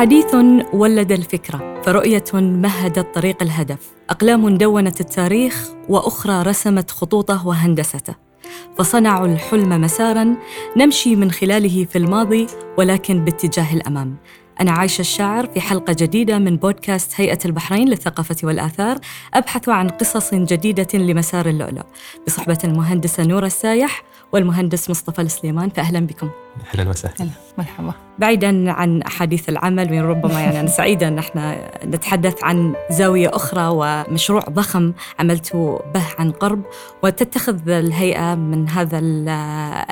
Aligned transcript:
حديث 0.00 0.34
ولد 0.72 1.12
الفكرة 1.12 1.82
فرؤية 1.82 2.24
مهدت 2.34 3.14
طريق 3.14 3.42
الهدف. 3.42 3.92
أقلام 4.10 4.56
دونت 4.56 5.00
التاريخ 5.00 5.68
وأخرى 5.88 6.42
رسمت 6.42 6.90
خطوطه 6.90 7.46
وهندسته. 7.46 8.14
فصنعوا 8.78 9.26
الحلم 9.26 9.80
مسارا 9.80 10.36
نمشي 10.76 11.16
من 11.16 11.30
خلاله 11.30 11.84
في 11.84 11.98
الماضي 11.98 12.46
ولكن 12.78 13.24
باتجاه 13.24 13.74
الأمام. 13.74 14.16
أنا 14.60 14.72
عايشة 14.72 15.00
الشاعر 15.00 15.46
في 15.46 15.60
حلقة 15.60 15.96
جديدة 15.98 16.38
من 16.38 16.56
بودكاست 16.56 17.12
هيئة 17.16 17.38
البحرين 17.44 17.88
للثقافة 17.88 18.36
والآثار 18.42 18.98
أبحث 19.34 19.68
عن 19.68 19.88
قصص 19.88 20.34
جديدة 20.34 20.88
لمسار 20.94 21.46
اللؤلؤ. 21.46 21.82
بصحبة 22.26 22.58
المهندسة 22.64 23.24
نورة 23.24 23.46
السايح 23.46 24.02
والمهندس 24.32 24.90
مصطفى 24.90 25.22
السليمان 25.22 25.68
فأهلا 25.68 26.00
بكم. 26.00 26.30
أهلا 26.74 26.90
وسهلا. 26.90 27.14
هلا 27.20 27.30
مرحبا. 27.58 27.92
بعيدا 28.18 28.72
عن 28.72 29.02
أحاديث 29.02 29.48
العمل 29.48 30.04
ربما 30.04 30.40
يعني 30.40 30.60
أنا 30.60 30.68
سعيدة 30.68 31.08
أن 31.08 31.18
إحنا 31.18 31.70
نتحدث 31.84 32.44
عن 32.44 32.74
زاوية 32.90 33.30
أخرى 33.32 33.68
ومشروع 33.72 34.42
ضخم 34.50 34.92
عملت 35.18 35.56
به 35.94 36.06
عن 36.18 36.30
قرب. 36.30 36.62
وتتخذ 37.02 37.68
الهيئة 37.68 38.34
من 38.34 38.68
هذا 38.68 38.98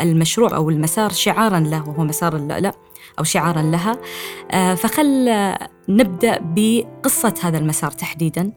المشروع 0.02 0.56
أو 0.56 0.70
المسار 0.70 1.10
شعارا 1.10 1.60
له 1.60 1.88
وهو 1.88 2.04
مسار 2.04 2.36
اللؤلؤ. 2.36 2.72
أو 3.18 3.24
شعارا 3.24 3.62
لها. 3.62 3.98
آه، 4.50 4.74
فخل 4.74 5.28
نبدأ 5.88 6.38
بقصة 6.42 7.34
هذا 7.42 7.58
المسار 7.58 7.90
تحديدا 7.90 8.52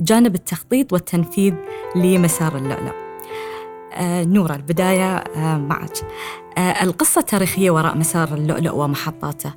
جانب 0.00 0.34
التخطيط 0.34 0.92
والتنفيذ 0.92 1.54
لمسار 1.96 2.56
اللؤلؤ. 2.56 2.92
آه، 3.92 4.24
نورة 4.24 4.54
البداية 4.54 5.16
آه، 5.16 5.56
معك. 5.56 5.92
آه، 6.58 6.82
القصة 6.82 7.18
التاريخية 7.18 7.70
وراء 7.70 7.96
مسار 7.96 8.34
اللؤلؤ 8.34 8.74
ومحطاته. 8.74 9.52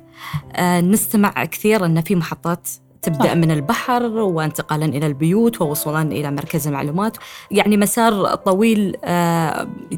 نستمع 0.80 1.44
كثير 1.44 1.84
أن 1.84 2.00
في 2.00 2.16
محطات 2.16 2.68
تبدأ 3.02 3.28
صح. 3.28 3.34
من 3.34 3.50
البحر 3.50 4.02
وانتقالا 4.02 4.86
إلى 4.86 5.06
البيوت 5.06 5.60
ووصولا 5.60 6.02
إلى 6.02 6.30
مركز 6.30 6.66
المعلومات. 6.66 7.16
يعني 7.50 7.76
مسار 7.76 8.34
طويل 8.34 8.96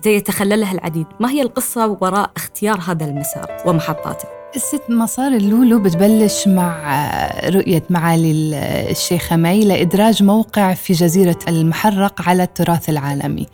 يتخلله 0.06 0.73
العديد. 0.73 1.06
ما 1.20 1.30
هي 1.30 1.42
القصة 1.42 1.98
وراء 2.00 2.30
اختيار 2.36 2.80
هذا 2.80 3.05
المسار 3.05 3.56
ومحطاته؟ 3.67 4.36
قصة 4.56 4.80
مسار 4.88 5.32
اللولو 5.32 5.78
بتبلش 5.78 6.48
مع 6.48 6.76
رؤية 7.44 7.82
معالي 7.90 8.30
الشيخ 8.90 9.32
مي 9.32 9.64
لإدراج 9.64 10.22
موقع 10.22 10.74
في 10.74 10.92
جزيرة 10.92 11.38
المحرق 11.48 12.28
على 12.28 12.42
التراث 12.42 12.88
العالمي. 12.88 13.46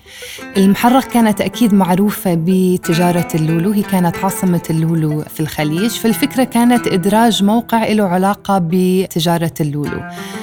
المحرق 0.57 1.05
كانت 1.05 1.41
أكيد 1.41 1.75
معروفة 1.75 2.35
بتجارة 2.35 3.29
اللولو 3.35 3.71
هي 3.71 3.83
كانت 3.83 4.17
عاصمة 4.17 4.63
اللولو 4.71 5.23
في 5.23 5.41
الخليج. 5.41 5.91
فالفكرة 5.91 6.45
كانت 6.45 6.87
إدراج 6.87 7.45
موقع 7.45 7.89
له 7.89 8.05
علاقة 8.05 8.61
بتجارة 8.65 9.55
اللولو. 9.61 10.01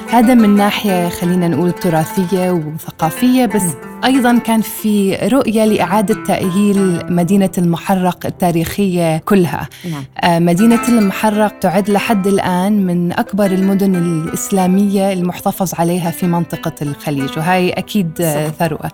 هذا 0.09 0.33
من 0.33 0.55
ناحية 0.55 1.09
خلينا 1.09 1.47
نقول 1.47 1.71
تراثية 1.71 2.51
وثقافية 2.51 3.45
بس 3.45 3.63
أيضا 4.05 4.37
كان 4.37 4.61
في 4.61 5.15
رؤية 5.15 5.65
لإعادة 5.65 6.23
تأهيل 6.23 7.05
مدينة 7.09 7.51
المحرق 7.57 8.25
التاريخية 8.25 9.17
كلها. 9.17 9.69
نعم. 9.91 10.03
مدينة 10.49 10.87
المحرق 10.87 11.59
تعد 11.59 11.89
لحد 11.89 12.27
الآن 12.27 12.85
من 12.85 13.11
أكبر 13.11 13.45
المدن 13.45 13.95
الإسلامية 13.95 15.13
المحتفظ 15.13 15.73
عليها 15.79 16.11
في 16.11 16.27
منطقة 16.27 16.73
الخليج 16.81 17.37
وهي 17.37 17.69
أكيد 17.69 18.11
صح. 18.19 18.47
ثروة 18.67 18.91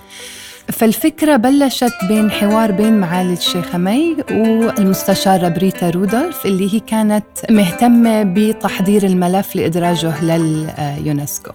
فالفكرة 0.68 1.36
بلشت 1.36 1.94
بين 2.08 2.32
حوار 2.32 2.72
بين 2.72 3.00
معالي 3.00 3.34
الشيخ 3.34 3.76
مي 3.76 4.18
والمستشارة 4.32 5.48
بريتا 5.48 5.90
رودولف 5.90 6.46
اللي 6.46 6.74
هي 6.74 6.80
كانت 6.80 7.26
مهتمة 7.50 8.24
بتحضير 8.24 9.06
الملف 9.06 9.56
لإدراجه 9.56 10.24
لليونسكو 10.24 11.52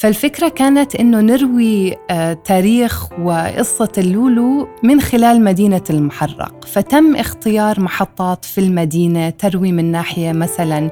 فالفكرة 0.00 0.48
كانت 0.48 0.94
إنه 0.94 1.20
نروي 1.20 1.96
آه، 2.10 2.32
تاريخ 2.32 3.12
وقصة 3.12 3.92
اللولو 3.98 4.68
من 4.82 5.00
خلال 5.00 5.44
مدينة 5.44 5.82
المحرق. 5.90 6.64
فتم 6.64 7.16
اختيار 7.16 7.80
محطات 7.80 8.44
في 8.44 8.58
المدينة 8.58 9.30
تروي 9.30 9.72
من 9.72 9.90
ناحية 9.92 10.32
مثلا 10.32 10.90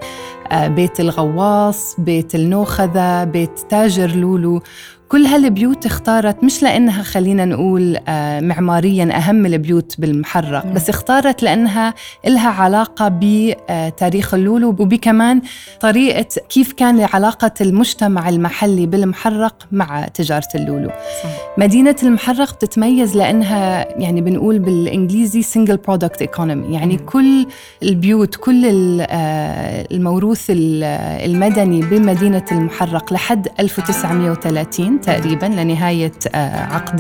آه، 0.53 0.69
بيت 0.69 1.01
الغواص 1.01 1.95
بيت 1.99 2.35
النوخذة 2.35 3.25
بيت 3.25 3.59
تاجر 3.69 4.11
لولو. 4.17 4.63
كل 5.09 5.27
هالبيوت 5.27 5.87
اختارت 5.87 6.45
مش 6.45 6.63
لأنها 6.63 7.03
خلينا 7.03 7.45
نقول 7.45 7.99
آه، 8.09 8.41
معماريا 8.41 9.17
أهم 9.17 9.47
البيوت 9.47 9.95
بالمحرق 9.99 10.67
مم. 10.67 10.73
بس 10.73 10.89
اختارت 10.89 11.43
لأنها 11.43 11.95
إلها 12.27 12.49
علاقة 12.49 13.19
بتاريخ 13.21 14.35
اللولو 14.35 14.69
وبكمان 14.69 15.41
طريقة 15.81 16.27
كيف 16.49 16.73
كان 16.73 17.01
علاقة 17.13 17.51
المجتمع 17.61 18.29
المحلي 18.29 18.87
بالمحرق 18.87 19.67
مع 19.73 20.05
تجارة 20.05 20.49
اللولو 20.55 20.89
صح. 21.23 21.31
مدينة 21.59 21.97
المحرق 22.03 22.55
بتتميز 22.55 23.17
لأنها 23.17 23.89
يعني 24.01 24.21
بنقول 24.21 24.59
بالإنجليزي 24.59 25.43
single 25.43 25.79
product 25.91 26.23
economy 26.27 26.71
يعني 26.71 26.97
مم. 26.97 27.07
كل 27.07 27.47
البيوت 27.83 28.37
كل 28.37 28.65
آه، 29.01 29.87
الموروث 29.93 30.47
المدني 30.51 31.81
بمدينة 31.81 32.45
المحرق 32.53 33.13
لحد 33.13 33.49
1930 33.61 34.98
تقريبا 35.03 35.47
لنهاية 35.47 36.13
آه، 36.35 36.65
عقد 36.65 36.99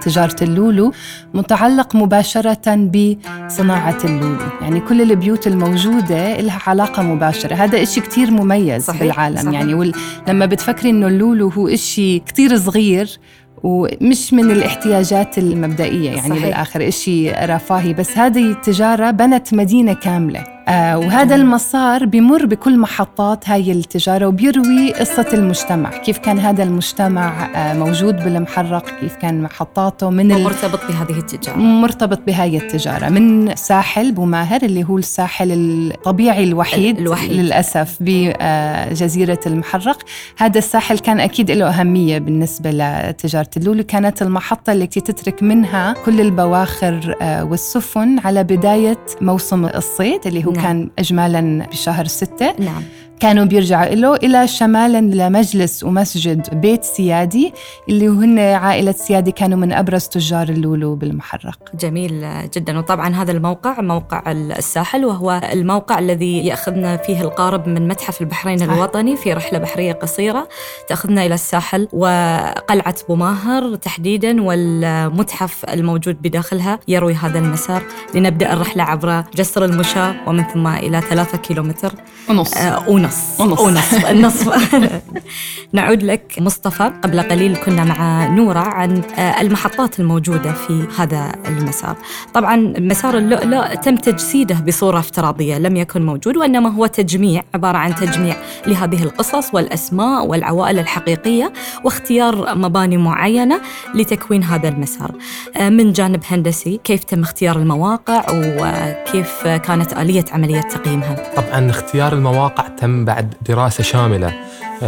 تجارة 0.00 0.36
اللولو 0.42 0.92
متعلق 1.34 1.96
مباشرة 1.96 2.74
بصناعة 2.74 3.98
اللولو 4.04 4.46
يعني 4.62 4.80
كل 4.80 5.02
البيوت 5.02 5.46
الموجودة 5.46 6.40
لها 6.40 6.58
علاقة 6.66 7.02
مباشرة 7.02 7.54
هذا 7.54 7.82
إشي 7.82 8.00
كتير 8.00 8.30
مميز 8.30 8.84
صحيح 8.84 9.00
بالعالم 9.02 9.36
صحيح. 9.36 9.52
يعني. 9.52 9.92
لما 10.28 10.46
بتفكري 10.46 10.90
إنه 10.90 11.06
اللولو 11.06 11.48
هو 11.48 11.68
إشي 11.68 12.18
كتير 12.18 12.56
صغير 12.58 13.18
ومش 13.62 14.32
من 14.32 14.50
الاحتياجات 14.50 15.38
المبدئية 15.38 16.10
يعني 16.10 16.28
صحيح. 16.28 16.44
بالآخر 16.44 16.88
إشي 16.88 17.30
رفاهي 17.30 17.94
بس 17.94 18.18
هذه 18.18 18.50
التجارة 18.50 19.10
بنت 19.10 19.54
مدينة 19.54 19.92
كاملة 19.92 20.53
آه 20.68 20.98
وهذا 20.98 21.34
المسار 21.34 22.04
بمر 22.04 22.46
بكل 22.46 22.78
محطات 22.78 23.48
هاي 23.48 23.72
التجارة 23.72 24.26
وبيروي 24.26 24.92
قصة 24.92 25.26
المجتمع. 25.32 25.90
كيف 25.90 26.18
كان 26.18 26.38
هذا 26.38 26.62
المجتمع 26.62 27.46
آه 27.56 27.74
موجود 27.74 28.16
بالمحرق؟ 28.16 29.00
كيف 29.00 29.16
كان 29.16 29.42
محطاته؟ 29.42 30.10
من 30.10 30.28
مرتبط 30.28 30.80
بهذه 30.88 31.18
التجارة؟ 31.18 31.56
مرتبط 31.56 32.20
بهاي 32.26 32.56
التجارة. 32.56 33.08
من 33.08 33.56
ساحل 33.56 34.12
بوماهر 34.12 34.62
اللي 34.62 34.84
هو 34.84 34.98
الساحل 34.98 35.48
الطبيعي 35.52 36.44
الوحيد, 36.44 36.98
الوحيد. 36.98 37.32
للأسف 37.32 37.96
بجزيرة 38.00 39.40
المحرق. 39.46 39.98
هذا 40.38 40.58
الساحل 40.58 40.98
كان 40.98 41.20
أكيد 41.20 41.50
له 41.50 41.68
أهمية 41.68 42.18
بالنسبة 42.18 42.70
لتجارة 42.70 43.50
اللولو. 43.56 43.84
كانت 43.84 44.22
المحطة 44.22 44.72
اللي 44.72 44.86
تترك 44.86 45.42
منها 45.42 45.94
كل 46.04 46.20
البواخر 46.20 47.16
آه 47.22 47.44
والسفن 47.44 48.18
على 48.24 48.44
بداية 48.44 48.98
موسم 49.20 49.64
الصيد 49.64 50.26
اللي 50.26 50.44
هو 50.44 50.53
نعم. 50.54 50.62
كان 50.62 50.90
إجمالا 50.98 51.66
بشهر 51.72 52.06
ستة 52.06 52.54
نعم 52.58 52.82
كانوا 53.24 53.44
بيرجعوا 53.44 53.94
له 53.94 54.14
إلى 54.14 54.48
شمالا 54.48 55.00
لمجلس 55.00 55.84
ومسجد 55.84 56.60
بيت 56.60 56.84
سيادي 56.84 57.52
اللي 57.88 58.08
هن 58.08 58.38
عائلة 58.38 58.92
سيادي 58.92 59.32
كانوا 59.32 59.58
من 59.58 59.72
أبرز 59.72 60.08
تجار 60.08 60.48
اللولو 60.48 60.94
بالمحرق. 60.94 61.58
جميل 61.80 62.26
جدا. 62.54 62.78
وطبعا 62.78 63.14
هذا 63.14 63.32
الموقع 63.32 63.80
موقع 63.80 64.32
الساحل 64.32 65.04
وهو 65.04 65.40
الموقع 65.52 65.98
الذي 65.98 66.46
يأخذنا 66.46 66.96
فيه 66.96 67.20
القارب 67.20 67.68
من 67.68 67.88
متحف 67.88 68.20
البحرين 68.20 68.58
صح. 68.58 68.72
الوطني 68.72 69.16
في 69.16 69.32
رحلة 69.32 69.58
بحرية 69.58 69.92
قصيرة. 69.92 70.48
تأخذنا 70.88 71.26
إلى 71.26 71.34
الساحل 71.34 71.88
وقلعة 71.92 72.94
بوماهر 73.08 73.74
تحديدا 73.74 74.42
والمتحف 74.42 75.64
الموجود 75.64 76.22
بداخلها 76.22 76.78
يروي 76.88 77.14
هذا 77.14 77.38
المسار. 77.38 77.82
لنبدأ 78.14 78.52
الرحلة 78.52 78.82
عبر 78.82 79.24
جسر 79.34 79.64
المشاة 79.64 80.14
ومن 80.26 80.44
ثم 80.44 80.66
إلى 80.66 81.00
ثلاثة 81.00 81.38
كيلومتر. 81.38 81.94
ونص. 82.30 82.56
آه 82.56 82.88
ونص. 82.88 83.13
ونص, 83.40 83.60
ونص. 83.60 83.94
النصف. 83.94 84.74
نعود 85.72 86.02
لك 86.02 86.34
مصطفى. 86.38 86.92
قبل 87.02 87.20
قليل 87.20 87.56
كنا 87.56 87.84
مع 87.84 88.26
نورة 88.28 88.58
عن 88.58 89.02
آه، 89.18 89.40
المحطات 89.40 90.00
الموجودة 90.00 90.52
في 90.52 90.86
هذا 90.98 91.32
المسار. 91.48 91.96
طبعا 92.34 92.74
مسار 92.78 93.18
اللؤلؤ 93.18 93.74
تم 93.74 93.96
تجسيده 93.96 94.54
بصورة 94.66 94.98
افتراضية 94.98 95.58
لم 95.58 95.76
يكن 95.76 96.06
موجود 96.06 96.36
وإنما 96.36 96.70
هو 96.70 96.86
تجميع 96.86 97.42
عبارة 97.54 97.78
عن 97.78 97.94
تجميع 97.94 98.36
لهذه 98.66 99.02
القصص 99.02 99.54
والأسماء 99.54 100.26
والعوائل 100.26 100.78
الحقيقية 100.78 101.52
واختيار 101.84 102.54
مباني 102.54 102.96
معينة 102.96 103.60
لتكوين 103.94 104.42
هذا 104.44 104.68
المسار. 104.68 105.12
آه، 105.56 105.68
من 105.68 105.92
جانب 105.92 106.22
هندسي 106.28 106.80
كيف 106.84 107.04
تم 107.04 107.22
اختيار 107.22 107.56
المواقع 107.58 108.24
وكيف 108.30 109.46
كانت 109.46 109.92
آلية 109.92 110.24
عملية 110.32 110.60
تقييمها؟ 110.60 111.16
طبعا 111.36 111.70
اختيار 111.70 112.12
المواقع 112.12 112.68
تم 112.68 112.93
بعد 113.04 113.34
دراسة 113.48 113.82
شاملة. 113.82 114.32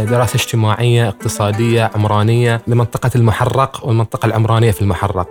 دراسة 0.03 0.35
اجتماعية 0.35 1.07
اقتصادية 1.07 1.91
عمرانية 1.95 2.61
لمنطقة 2.67 3.11
المحرق 3.15 3.85
والمنطقة 3.85 4.25
العمرانية 4.25 4.71
في 4.71 4.81
المحرق. 4.81 5.27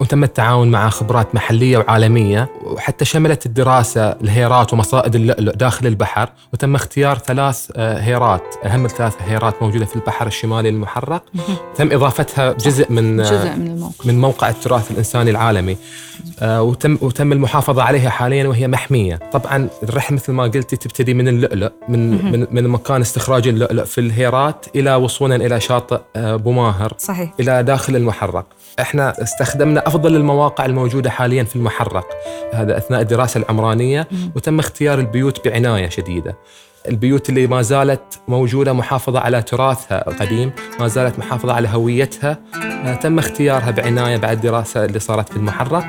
وتم 0.00 0.24
التعاون 0.24 0.70
مع 0.70 0.88
خبرات 0.88 1.34
محلية 1.34 1.78
وعالمية 1.78 2.48
وحتى 2.64 3.04
شملت 3.04 3.46
الدراسة 3.46 4.10
الهيرات 4.10 4.72
ومصائد 4.72 5.14
اللؤلؤ 5.14 5.54
داخل 5.54 5.86
البحر. 5.86 6.28
وتم 6.52 6.74
اختيار 6.74 7.18
ثلاث 7.18 7.70
آه، 7.76 8.00
هيرات 8.00 8.54
أهم 8.64 8.86
ثلاث 8.86 9.14
هيرات 9.20 9.62
موجودة 9.62 9.84
في 9.84 9.96
البحر 9.96 10.26
الشمالي 10.26 10.68
المحرق. 10.68 11.22
تم 11.76 11.92
إضافتها 11.92 12.52
جزء 12.52 12.92
من 12.92 13.22
جزء 13.22 13.56
من 13.56 13.66
الموقع. 13.66 14.04
من 14.04 14.20
موقع 14.20 14.48
التراث 14.48 14.90
الإنساني 14.90 15.30
العالمي. 15.30 15.76
آه، 16.40 16.62
وتم 16.62 16.98
وتم 17.00 17.32
المحافظة 17.32 17.82
عليها 17.82 18.10
حاليا 18.10 18.48
وهي 18.48 18.68
محمية. 18.68 19.20
طبعا 19.32 19.68
الرحلة 19.82 20.14
مثل 20.16 20.32
ما 20.32 20.42
قلتي 20.42 20.76
تبتدي 20.76 21.14
من 21.14 21.28
اللؤلؤ 21.28 21.72
من 21.88 22.32
من 22.32 22.46
من 22.50 22.68
مكان 22.68 23.00
استخراج 23.00 23.48
اللؤلؤ 23.48 23.84
في 23.84 24.00
الهيرات 24.08 24.66
إلى 24.76 24.94
وصولا 24.94 25.36
إلى 25.36 25.60
شاطئ 25.60 26.00
آه، 26.16 26.36
بوماهر 26.36 26.92
صحيح. 26.98 27.32
إلى 27.40 27.62
داخل 27.62 27.96
المحرق. 27.96 28.46
إحنا 28.80 29.22
استخدمنا 29.22 29.86
أفضل 29.86 30.16
المواقع 30.16 30.64
الموجودة 30.66 31.10
حاليا 31.10 31.44
في 31.44 31.56
المحرق. 31.56 32.06
هذا 32.52 32.78
أثناء 32.78 33.00
الدراسة 33.00 33.38
العمرانية 33.40 34.08
وتم 34.36 34.58
اختيار 34.58 34.98
البيوت 34.98 35.48
بعناية 35.48 35.88
شديدة. 35.88 36.36
البيوت 36.88 37.28
اللي 37.28 37.46
ما 37.46 37.62
زالت 37.62 38.20
موجودة 38.28 38.72
محافظة 38.72 39.20
على 39.20 39.42
تراثها 39.42 40.08
القديم 40.08 40.50
ما 40.80 40.88
زالت 40.88 41.18
محافظة 41.18 41.52
على 41.52 41.68
هويتها 41.68 42.38
آه، 42.84 42.94
تم 42.94 43.18
اختيارها 43.18 43.70
بعناية 43.70 44.16
بعد 44.16 44.36
الدراسه 44.36 44.84
اللي 44.84 44.98
صارت 44.98 45.28
في 45.28 45.36
المحرق 45.36 45.84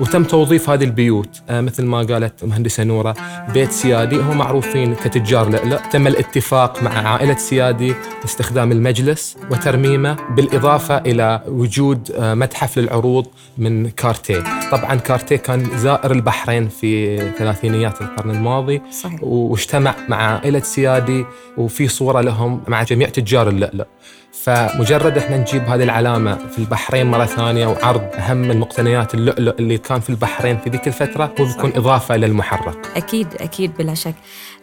وتم 0.00 0.24
توظيف 0.24 0.70
هذه 0.70 0.84
البيوت 0.84 1.42
آه، 1.50 1.60
مثل 1.60 1.84
ما 1.84 1.98
قالت 1.98 2.42
المهندسه 2.42 2.84
نورة 2.84 3.14
بيت 3.54 3.72
سيادي 3.72 4.16
هم 4.16 4.38
معروفين 4.38 4.94
كتجار 4.94 5.50
لؤلؤ 5.50 5.80
تم 5.92 6.06
الاتفاق 6.06 6.82
مع 6.82 7.08
عائلة 7.08 7.36
سيادي 7.36 7.94
باستخدام 8.22 8.72
المجلس 8.72 9.36
وترميمه 9.50 10.16
بالإضافة 10.30 10.98
إلى 10.98 11.40
وجود 11.48 12.10
آه، 12.18 12.34
متحف 12.34 12.78
للعروض 12.78 13.26
من 13.58 13.90
كارتيه. 13.90 14.59
طبعا 14.70 14.94
كارتيه 14.94 15.36
كان 15.36 15.78
زائر 15.78 16.12
البحرين 16.12 16.68
في 16.68 17.18
ثلاثينيات 17.38 18.00
القرن 18.02 18.30
الماضي 18.30 18.82
صحيح. 18.90 19.22
واجتمع 19.22 19.94
مع 20.08 20.16
عائلة 20.16 20.60
سيادي 20.60 21.24
وفي 21.56 21.88
صورة 21.88 22.20
لهم 22.20 22.62
مع 22.68 22.82
جميع 22.82 23.08
تجار 23.08 23.48
اللؤلؤ. 23.48 23.86
فمجرد 24.32 25.18
إحنا 25.18 25.36
نجيب 25.36 25.62
هذه 25.62 25.82
العلامة 25.82 26.34
في 26.34 26.58
البحرين 26.58 27.06
مرة 27.06 27.24
ثانية 27.24 27.66
وعرض 27.66 28.02
أهم 28.14 28.50
المقتنيات 28.50 29.14
اللؤلؤ 29.14 29.58
اللي 29.58 29.78
كان 29.78 30.00
في 30.00 30.10
البحرين 30.10 30.58
في 30.58 30.70
ذيك 30.70 30.86
الفترة 30.88 31.34
هو 31.40 31.44
بيكون 31.44 31.72
إضافة 31.76 32.16
للمحرق 32.16 32.78
أكيد 32.96 33.28
أكيد 33.40 33.76
بلا 33.78 33.94
شك. 33.94 34.14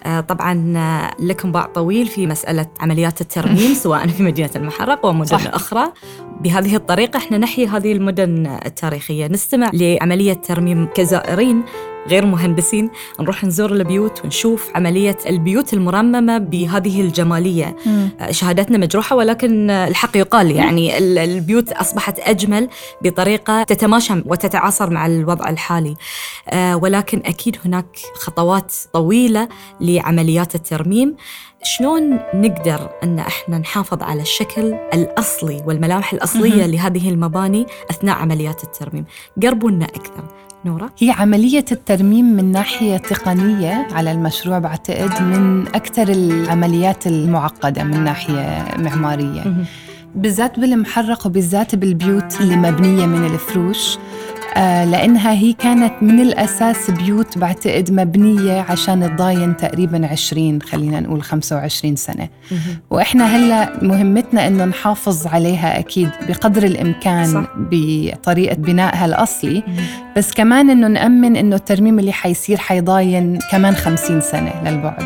آه، 0.06 0.20
طبعا 0.20 0.74
آه، 0.78 1.12
لكم 1.20 1.52
باع 1.52 1.66
طويل 1.66 2.08
في 2.08 2.28
مسألة 2.28 2.68
عمليات 2.80 3.22
الترميم 3.22 3.74
سواء 3.84 4.08
في 4.08 4.24
مدينة 4.24 4.50
المحرق 4.56 5.06
ومدن 5.06 5.26
صح. 5.38 5.48
أخرى. 5.54 5.92
بهذه 6.42 6.76
الطريقة 6.76 7.18
إحنا 7.18 7.38
نحيي 7.38 7.68
هذه 7.68 7.92
المدن 7.92 8.60
التاريخية. 8.66 9.28
نستمع 9.28 9.70
لعملية 9.74 10.34
ترميم 10.34 10.88
كزائرين. 10.96 11.64
غير 12.10 12.26
مهندسين 12.26 12.90
نروح 13.20 13.44
نزور 13.44 13.72
البيوت 13.72 14.26
ونشوف 14.26 14.70
عملية 14.76 15.18
البيوت 15.26 15.74
المرممة 15.74 16.38
بهذه 16.38 17.02
الجمالية. 17.02 17.76
آه، 18.20 18.32
شهادتنا 18.32 18.78
مجروحة 18.78 19.16
ولكن 19.16 19.70
الحق 19.70 20.18
يقال 20.18 20.52
يعني 20.52 20.98
ال- 20.98 21.18
البيوت 21.18 21.72
أصبحت 21.72 22.20
أجمل 22.20 22.70
بطريقة 23.02 23.64
تتماشى 23.64 24.14
وتتعاصر 24.26 24.90
مع 24.90 25.06
الوضع 25.06 25.50
الحالي. 25.50 25.96
آه، 26.50 26.76
ولكن 26.78 27.22
أكيد 27.26 27.58
هناك 27.66 27.98
خطوات 28.16 28.74
طويلة 28.94 29.48
لعمليات 29.82 30.56
الترميم. 30.56 31.16
شلون 31.64 32.20
نقدر 32.34 32.90
أن 33.04 33.20
إحنا 33.20 33.58
نحافظ 33.58 34.04
على 34.04 34.22
الشكل 34.22 34.74
الأصلي 34.94 35.64
والملامح 35.68 36.14
الأصلية 36.14 36.62
مهم. 36.62 36.72
لهذه 36.72 37.10
المباني 37.10 37.66
أثناء 37.92 38.16
عمليات 38.16 38.64
الترميم؟ 38.64 39.06
قربوا 39.44 39.72
لنا 39.72 39.86
أكثر. 39.86 40.24
نورة 40.66 40.90
هي 41.00 41.12
عملية 41.12 41.66
الترميم 41.72 42.26
من 42.26 42.52
ناحية 42.52 42.98
تقنية 42.98 43.88
على 43.92 44.12
المشروع 44.12 44.60
بعتقد 44.60 45.22
من 45.22 45.68
أكثر 45.68 46.10
العمليات 46.10 47.08
المعقدة 47.08 47.84
من 47.84 48.04
ناحية 48.04 48.66
معمارية. 48.78 49.66
بالذات 50.16 50.60
بالمحرق 50.60 51.26
وبالذات 51.26 51.76
بالبيوت 51.76 52.42
اللي 52.42 52.56
مبنية 52.56 53.06
من 53.06 53.26
الفروش. 53.26 53.98
لأنها 54.92 55.32
هي 55.32 55.54
كانت 55.54 55.94
من 56.02 56.20
الأساس 56.20 56.92
بيوت 56.92 57.38
بعتقد 57.38 57.92
مبنية 57.92 58.62
عشان 58.62 59.16
تضاين 59.16 59.58
تقريبا 59.58 60.08
20 60.08 60.62
خلينا 60.62 61.00
نقول 61.00 61.22
25 61.24 61.96
سنة. 61.96 62.30
وإحنا 62.90 63.26
هلأ 63.26 63.84
مهمتنا 63.84 64.48
إنه 64.48 64.66
نحافظ 64.66 65.28
عليها 65.28 65.80
أكيد 65.80 66.10
بقدر 66.30 66.64
الإمكان 66.64 67.26
صح. 67.26 67.48
بطريقة 67.58 68.56
بنائها 68.56 69.06
الأصلي. 69.06 69.64
بس 70.18 70.34
كمان 70.34 70.70
إنه 70.70 70.88
نأمن 70.88 71.36
إنه 71.36 71.56
الترميم 71.56 72.00
اللي 72.00 72.12
حيصير 72.12 72.58
حيضاين 72.58 73.40
كمان 73.52 73.76
50 73.76 74.22
سنة 74.22 74.54
للبعد. 74.66 75.06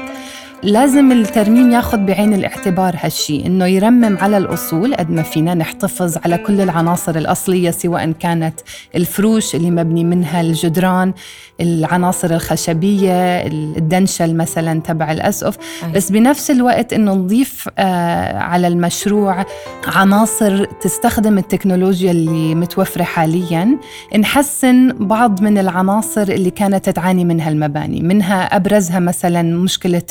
لازم 0.63 1.12
الترميم 1.12 1.72
ياخذ 1.72 1.98
بعين 1.98 2.34
الاعتبار 2.34 2.96
هالشي 3.00 3.46
إنه 3.46 3.66
يرمم 3.66 4.18
على 4.18 4.38
الأصول 4.38 4.96
قد 4.96 5.12
ما 5.12 5.24
فينا 5.24 5.54
نحتفظ 5.54 6.18
على 6.25 6.38
كل 6.38 6.62
العناصر 6.62 7.16
الأصلية 7.16 7.72
سواء 7.72 8.12
كانت 8.12 8.60
الفروش 8.96 9.56
اللي 9.56 9.72
مبني 9.72 10.04
منها 10.04 10.42
الجدران 10.42 11.13
العناصر 11.62 12.34
الخشبية 12.34 13.48
الدنشل 13.48 14.36
مثلا 14.36 14.81
تبع 14.81 15.12
الأسقف 15.12 15.58
أي. 15.84 15.92
بس 15.92 16.12
بنفس 16.12 16.52
الوقت 16.52 16.94
إنه 16.94 17.13
نضيف 17.13 17.69
آه 17.78 18.38
على 18.38 18.68
المشروع 18.68 19.46
عناصر 19.88 20.66
تستخدم 20.66 21.38
التكنولوجيا 21.38 22.12
اللي 22.12 22.56
متوفرة 22.56 23.04
حاليا 23.04 23.78
نحسن 24.19 24.94
بعض 24.94 25.42
من 25.42 25.58
العناصر 25.58 26.22
اللي 26.22 26.50
كانت 26.50 26.90
تعاني 26.90 27.25
منها 27.25 27.50
المباني 27.50 28.02
منها 28.02 28.56
أبرزها 28.56 29.00
مثلا 29.00 29.42
مشكلة 29.42 30.02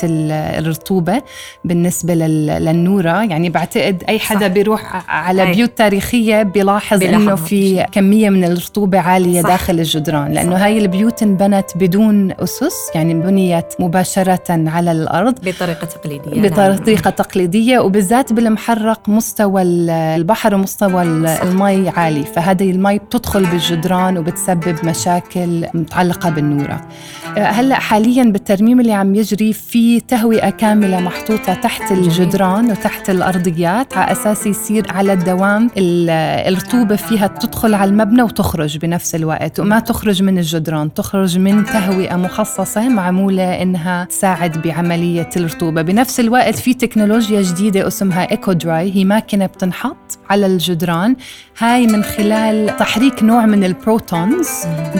الرطوبة 0.59 1.21
بالنسبة 1.65 2.13
لل- 2.13 2.47
للنورة 2.65 3.23
يعني 3.23 3.49
بعتقد 3.49 4.03
أي 4.09 4.19
حدا 4.19 4.39
صح. 4.39 4.47
بيروح 4.47 5.09
على 5.11 5.41
أي. 5.43 5.51
بيوت 5.55 5.77
تاريخية 5.77 6.43
بيلاحظ 6.43 6.99
بيلاحظ 6.99 7.21
إنه 7.21 7.35
في. 7.35 7.85
كمية 7.91 8.29
من 8.29 8.43
الرطوبة 8.43 8.99
عالية 8.99 9.41
صح. 9.41 9.49
داخل 9.49 9.79
الجدران 9.79 10.31
لأنه 10.33 10.55
صح. 10.55 10.61
هاي 10.61 10.77
البيوت 10.77 11.23
انبنت 11.23 11.65
بدون 11.75 12.31
أسس 12.39 12.75
يعني 12.95 13.13
بنيت 13.13 13.65
مباشرة 13.79 14.43
على 14.49 14.91
الأرض 14.91 15.35
بطريقة 15.43 15.85
تقليدية 15.85 16.41
نعم. 16.41 16.41
بطريقة 16.77 17.09
تقليدية 17.09 17.79
وبالذات 17.79 18.33
بالمحرق 18.33 19.09
مستوى 19.09 19.61
ال- 19.61 19.89
البحر 19.89 20.55
ومستوى. 20.55 21.01
المي 21.01 21.89
عالي 21.89 22.23
فهذه 22.23 22.71
المي 22.71 22.97
بتدخل 22.99 23.45
بالجدران 23.45 24.17
وبتسبب 24.17 24.75
مشاكل 24.85 25.65
متعلقة 25.73 26.29
بالنورة 26.29 26.81
آه، 27.37 27.39
هلأ 27.39 27.75
حاليا 27.75 28.23
بالترميم 28.23 28.79
اللي 28.79 28.93
عم 28.93 29.15
يجري 29.15 29.53
في 29.53 29.99
تهوئة 30.31 30.49
كاملة 30.49 30.99
محطوطة 30.99 31.53
تحت. 31.53 31.91
الجدران 31.91 32.71
وتحت 32.71 33.09
الأرضيات 33.09 33.97
على 33.97 34.11
أساس 34.11 34.45
يصير 34.47 34.91
على 34.91 35.13
الدوام 35.13 35.69
ال- 35.77 36.09
الرطوبة 36.53 36.95
فيها 36.95 37.27
تدخل 37.27 37.73
على 37.73 37.89
المبنى 37.91 38.21
وتخرج 38.23 38.77
بنفس 38.77 39.15
الوقت. 39.15 39.59
وما 39.59 39.79
تخرج 39.79 40.23
من 40.23 40.37
الجدران 40.37 40.93
تخرج 40.93 41.37
من 41.37 41.65
تهوئة 41.65 42.15
مخصصة 42.15 42.89
معمولة 42.89 43.61
إنها 43.61 44.05
تساعد 44.05 44.61
بعملية 44.61 45.29
الرطوبة. 45.37 45.81
بنفس 45.81 46.19
الوقت 46.19 46.55
في 46.55 46.73
تكنولوجيا 46.73 47.41
جديدة 47.41 47.87
اسمها 47.87 48.31
Eco 48.31 48.51
Dry 48.53 48.95
هي 48.95 49.05
ماكينة 49.05 49.45
بتنحط 49.45 50.17
على 50.29 50.45
الجدران. 50.45 51.15
هاي 51.59 51.87
من 51.87 52.03
خلال 52.03 52.75
تحريك 52.77 53.23
نوع 53.23 53.45
من 53.45 53.63
ال 53.63 53.74
protons 53.74 54.47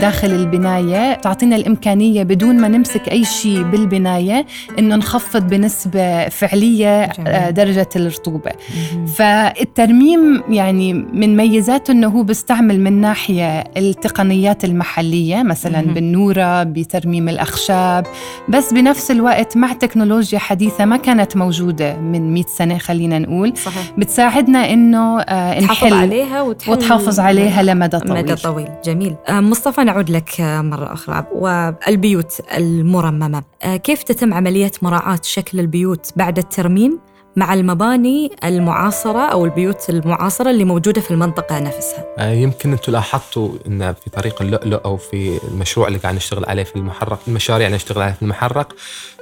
داخل 0.00 0.30
البناية. 0.30 1.14
تعطينا 1.14 1.56
الإمكانية 1.56 2.22
بدون 2.22 2.60
ما 2.60 2.68
نمسك 2.68 3.08
أي 3.08 3.24
شيء 3.24 3.62
بالبناية 3.62 4.46
إنه 4.78 4.96
نخفض 4.96 5.21
بنسبة 5.34 6.28
فعلية 6.28 7.06
جميل. 7.06 7.28
آه، 7.28 7.50
درجة 7.50 7.88
الرطوبة. 7.96 8.50
مهم. 8.92 9.06
فالترميم 9.06 10.42
يعني 10.50 10.92
من 10.92 11.36
ميزاته 11.36 11.92
إنه 11.92 12.08
هو 12.08 12.22
بيستعمل 12.22 12.80
من 12.80 13.00
ناحية 13.00 13.60
التقنيات 13.76 14.64
المحلية 14.64 15.42
مثلا 15.42 15.80
مهم. 15.82 15.94
بالنورة 15.94 16.62
بترميم 16.62 17.28
الأخشاب. 17.28 18.06
بس 18.48 18.72
بنفس 18.74 19.10
الوقت 19.10 19.56
مع 19.56 19.72
تكنولوجيا 19.72 20.38
حديثة 20.38 20.84
ما 20.84 20.96
كانت 20.96 21.36
موجودة 21.36 21.96
من 21.96 22.34
100 22.34 22.44
سنة 22.56 22.78
خلينا 22.78 23.18
نقول. 23.18 23.52
صحيح. 23.56 23.92
بتساعدنا 23.98 24.72
إنه 24.72 25.20
آه، 25.20 25.60
تحافظ 25.60 25.84
نحل 25.84 25.94
عليها 25.94 26.42
وتحل 26.42 26.72
وتحافظ 26.72 27.20
عليها 27.20 27.62
لمدى 27.62 27.98
طويل. 27.98 28.22
مدى 28.22 28.34
طويل. 28.34 28.68
جميل. 28.84 29.14
آه، 29.28 29.40
مصطفى 29.40 29.84
نعود 29.84 30.10
لك 30.10 30.30
مرة 30.40 30.92
أخرى. 30.92 31.24
والبيوت 31.34 32.32
المرممة. 32.56 33.42
كيف 33.84 34.02
تتم 34.02 34.34
عملية 34.34 34.70
مراعاة 34.82 35.01
شكل 35.22 35.60
البيوت 35.60 36.10
بعد 36.16 36.38
الترميم 36.38 37.00
مع 37.36 37.54
المباني 37.54 38.30
المعاصرة 38.44 39.26
أو 39.26 39.44
البيوت 39.44 39.90
المعاصرة 39.90 40.50
اللي 40.50 40.64
موجودة 40.64 41.00
في 41.00 41.10
المنطقة 41.10 41.58
نفسها. 41.58 42.04
آه، 42.18 42.32
يمكن 42.32 42.72
أنتم 42.72 42.92
لاحظتوا 42.92 43.48
أن 43.66 43.92
في 43.92 44.10
طريق 44.10 44.42
اللؤلؤ 44.42 44.80
أو 44.84 44.96
في 44.96 45.40
المشروع 45.48 45.88
اللي 45.88 45.98
قاعد 45.98 46.14
نشتغل 46.14 46.44
عليه 46.44 46.64
في 46.64 46.76
المحرق 46.76 47.18
المشاريع 47.28 47.66
اللي 47.66 47.76
نشتغل 47.76 48.02
عليها 48.02 48.14
في 48.14 48.22
المحرق 48.22 48.72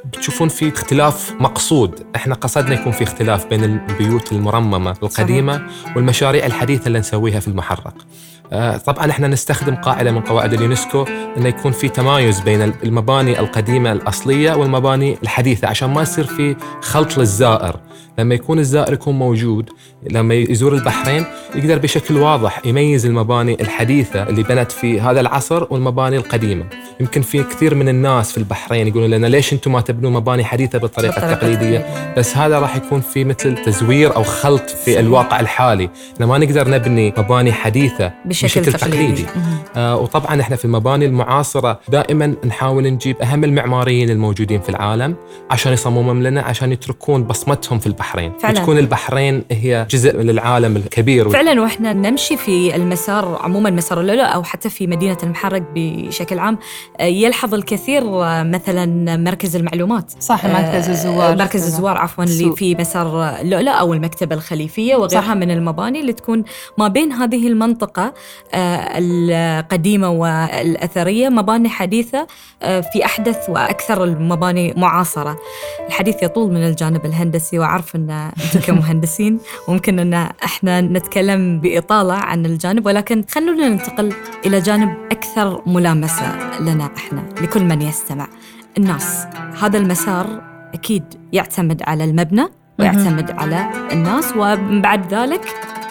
بتشوفون 0.04 0.48
في 0.48 0.68
اختلاف 0.68 1.32
مقصود. 1.40 2.06
إحنا 2.16 2.34
قصدنا 2.34 2.74
يكون 2.80 2.92
في 2.92 3.04
اختلاف 3.04 3.46
بين 3.46 3.64
البيوت 3.64 4.32
المرممة 4.32 4.90
القديمة 5.02 5.56
صحيح. 5.56 5.96
والمشاريع 5.96 6.46
الحديثة 6.46 6.86
اللي 6.86 6.98
نسويها 6.98 7.40
في 7.40 7.48
المحرق 7.48 7.94
طبعا 8.86 9.10
إحنا 9.10 9.28
نستخدم 9.28 9.74
قاعدة 9.74 10.12
من 10.12 10.20
قواعد 10.20 10.52
اليونسكو 10.52 11.04
إنه 11.36 11.48
يكون 11.48 11.72
في 11.72 11.88
تمايز 11.88 12.40
بين 12.40 12.62
المباني 12.62 13.40
القديمة 13.40 13.92
الأصلية 13.92 14.52
والمباني 14.52 15.18
الحديثة 15.22 15.68
عشان 15.68 15.90
ما 15.90 16.02
يصير 16.02 16.24
في 16.24 16.56
خلط 16.82 17.18
للزائر. 17.18 17.76
لما 18.20 18.34
يكون 18.34 18.58
الزائر 18.58 18.92
يكون 18.92 19.18
موجود 19.18 19.70
لما 20.10 20.34
يزور 20.34 20.74
البحرين 20.74 21.24
يقدر 21.54 21.78
بشكل 21.78 22.16
واضح 22.16 22.66
يميز 22.66 23.06
المباني 23.06 23.56
الحديثة 23.60 24.22
اللي 24.22 24.42
بنت 24.42 24.72
في 24.72 25.00
هذا 25.00 25.20
العصر 25.20 25.66
والمباني 25.70 26.16
القديمة. 26.16 26.64
يمكن 27.00 27.22
في 27.22 27.42
كثير 27.42 27.74
من 27.74 27.88
الناس 27.88 28.32
في 28.32 28.38
البحرين 28.38 28.88
يقولون 28.88 29.10
لنا 29.10 29.26
ليش 29.26 29.52
أنتم 29.52 29.72
ما 29.72 29.80
تبنون 29.80 30.12
مباني 30.12 30.44
حديثة 30.44 30.78
بالطريقة 30.78 31.32
التقليدية؟ 31.32 32.14
بس 32.16 32.36
هذا 32.36 32.58
راح 32.58 32.76
يكون 32.76 33.00
في 33.00 33.24
مثل 33.24 33.64
تزوير 33.64 34.16
أو 34.16 34.22
خلط 34.22 34.70
في 34.70 35.00
الواقع 35.00 35.40
الحالي. 35.40 35.90
إحنا 36.14 36.26
ما 36.26 36.38
نقدر 36.38 36.70
نبني 36.70 37.14
مباني 37.18 37.52
حديثة 37.52 38.12
بشكل, 38.24 38.60
بشكل 38.60 38.72
تقليدي, 38.72 39.26
آه 39.76 39.96
وطبعا 39.96 40.40
إحنا 40.40 40.56
في 40.56 40.64
المباني 40.64 41.06
المعاصرة 41.06 41.80
دائما 41.88 42.34
نحاول 42.44 42.82
نجيب 42.84 43.22
أهم 43.22 43.44
المعماريين 43.44 44.10
الموجودين 44.10 44.60
في 44.60 44.68
العالم 44.68 45.14
عشان 45.50 45.72
يصممون 45.72 46.22
لنا 46.22 46.42
عشان 46.42 46.72
يتركون 46.72 47.24
بصمتهم 47.24 47.78
في 47.78 47.86
البحرين. 48.10 48.32
فعلا. 48.38 48.60
وتكون 48.60 48.78
البحرين 48.78 49.44
هي 49.50 49.86
جزء 49.90 50.16
من 50.16 50.30
العالم 50.30 50.76
الكبير. 50.76 51.30
فعلا 51.30 51.60
وإحنا 51.60 51.92
نمشي 51.92 52.36
في 52.36 52.76
المسار 52.76 53.38
عموما 53.42 53.70
مسار 53.70 54.00
اللؤلؤ 54.00 54.24
أو 54.24 54.42
حتى 54.42 54.70
في 54.70 54.86
مدينة 54.86 55.16
المحرق 55.22 55.62
بشكل 55.74 56.38
عام 56.38 56.58
آه، 57.00 57.04
يلحظ 57.04 57.54
الكثير 57.54 58.02
آه، 58.02 58.42
مثلا 58.42 59.16
مركز 59.16 59.56
المعلومات. 59.56 60.12
صح 60.20 60.44
مركز 60.44 60.88
آه، 60.88 60.92
الزوار. 60.92 61.36
مركز 61.36 61.62
الزوار 61.64 61.98
عفوا 61.98 62.24
اللي 62.24 62.52
في 62.56 62.74
مسار 62.74 63.40
اللؤلؤ 63.40 63.72
أو 63.72 63.94
المكتبة 63.94 64.34
الخليفية 64.34 64.96
وغيرها 64.96 65.22
صح. 65.22 65.30
من 65.30 65.50
المباني 65.50 66.00
اللي 66.00 66.12
تكون 66.12 66.44
ما 66.78 66.88
بين 66.88 67.12
هذه 67.12 67.48
المنطقة 67.48 68.14
القديمة 68.54 70.10
والأثرية 70.10 71.28
مباني 71.28 71.68
حديثة 71.68 72.26
في 72.60 73.04
أحدث 73.04 73.50
وأكثر 73.50 74.04
المباني 74.04 74.74
معاصرة. 74.76 75.38
الحديث 75.86 76.22
يطول 76.22 76.52
من 76.52 76.66
الجانب 76.66 77.06
الهندسي 77.06 77.58
واعرف 77.94 77.96
إن 77.96 78.10
أنتم 78.44 78.60
كمهندسين 78.60 79.38
ممكن 79.68 79.98
إن 79.98 80.14
إحنا 80.44 80.80
نتكلم 80.80 81.60
بإطالة 81.60 82.14
عن 82.14 82.46
الجانب 82.46 82.86
ولكن 82.86 83.24
خلونا 83.30 83.68
ننتقل 83.68 84.12
إلى 84.46 84.60
جانب 84.60 84.94
أكثر 85.12 85.62
ملامسة 85.66 86.60
لنا 86.60 86.90
إحنا 86.96 87.24
لكل 87.40 87.64
من 87.64 87.82
يستمع. 87.82 88.28
الناس 88.78 89.26
هذا 89.62 89.78
المسار 89.78 90.42
أكيد 90.74 91.04
يعتمد 91.32 91.82
على 91.82 92.04
المبنى 92.04 92.46
ويعتمد 92.78 93.30
على 93.30 93.70
الناس 93.92 94.32
وبعد 94.36 95.14
ذلك 95.14 95.40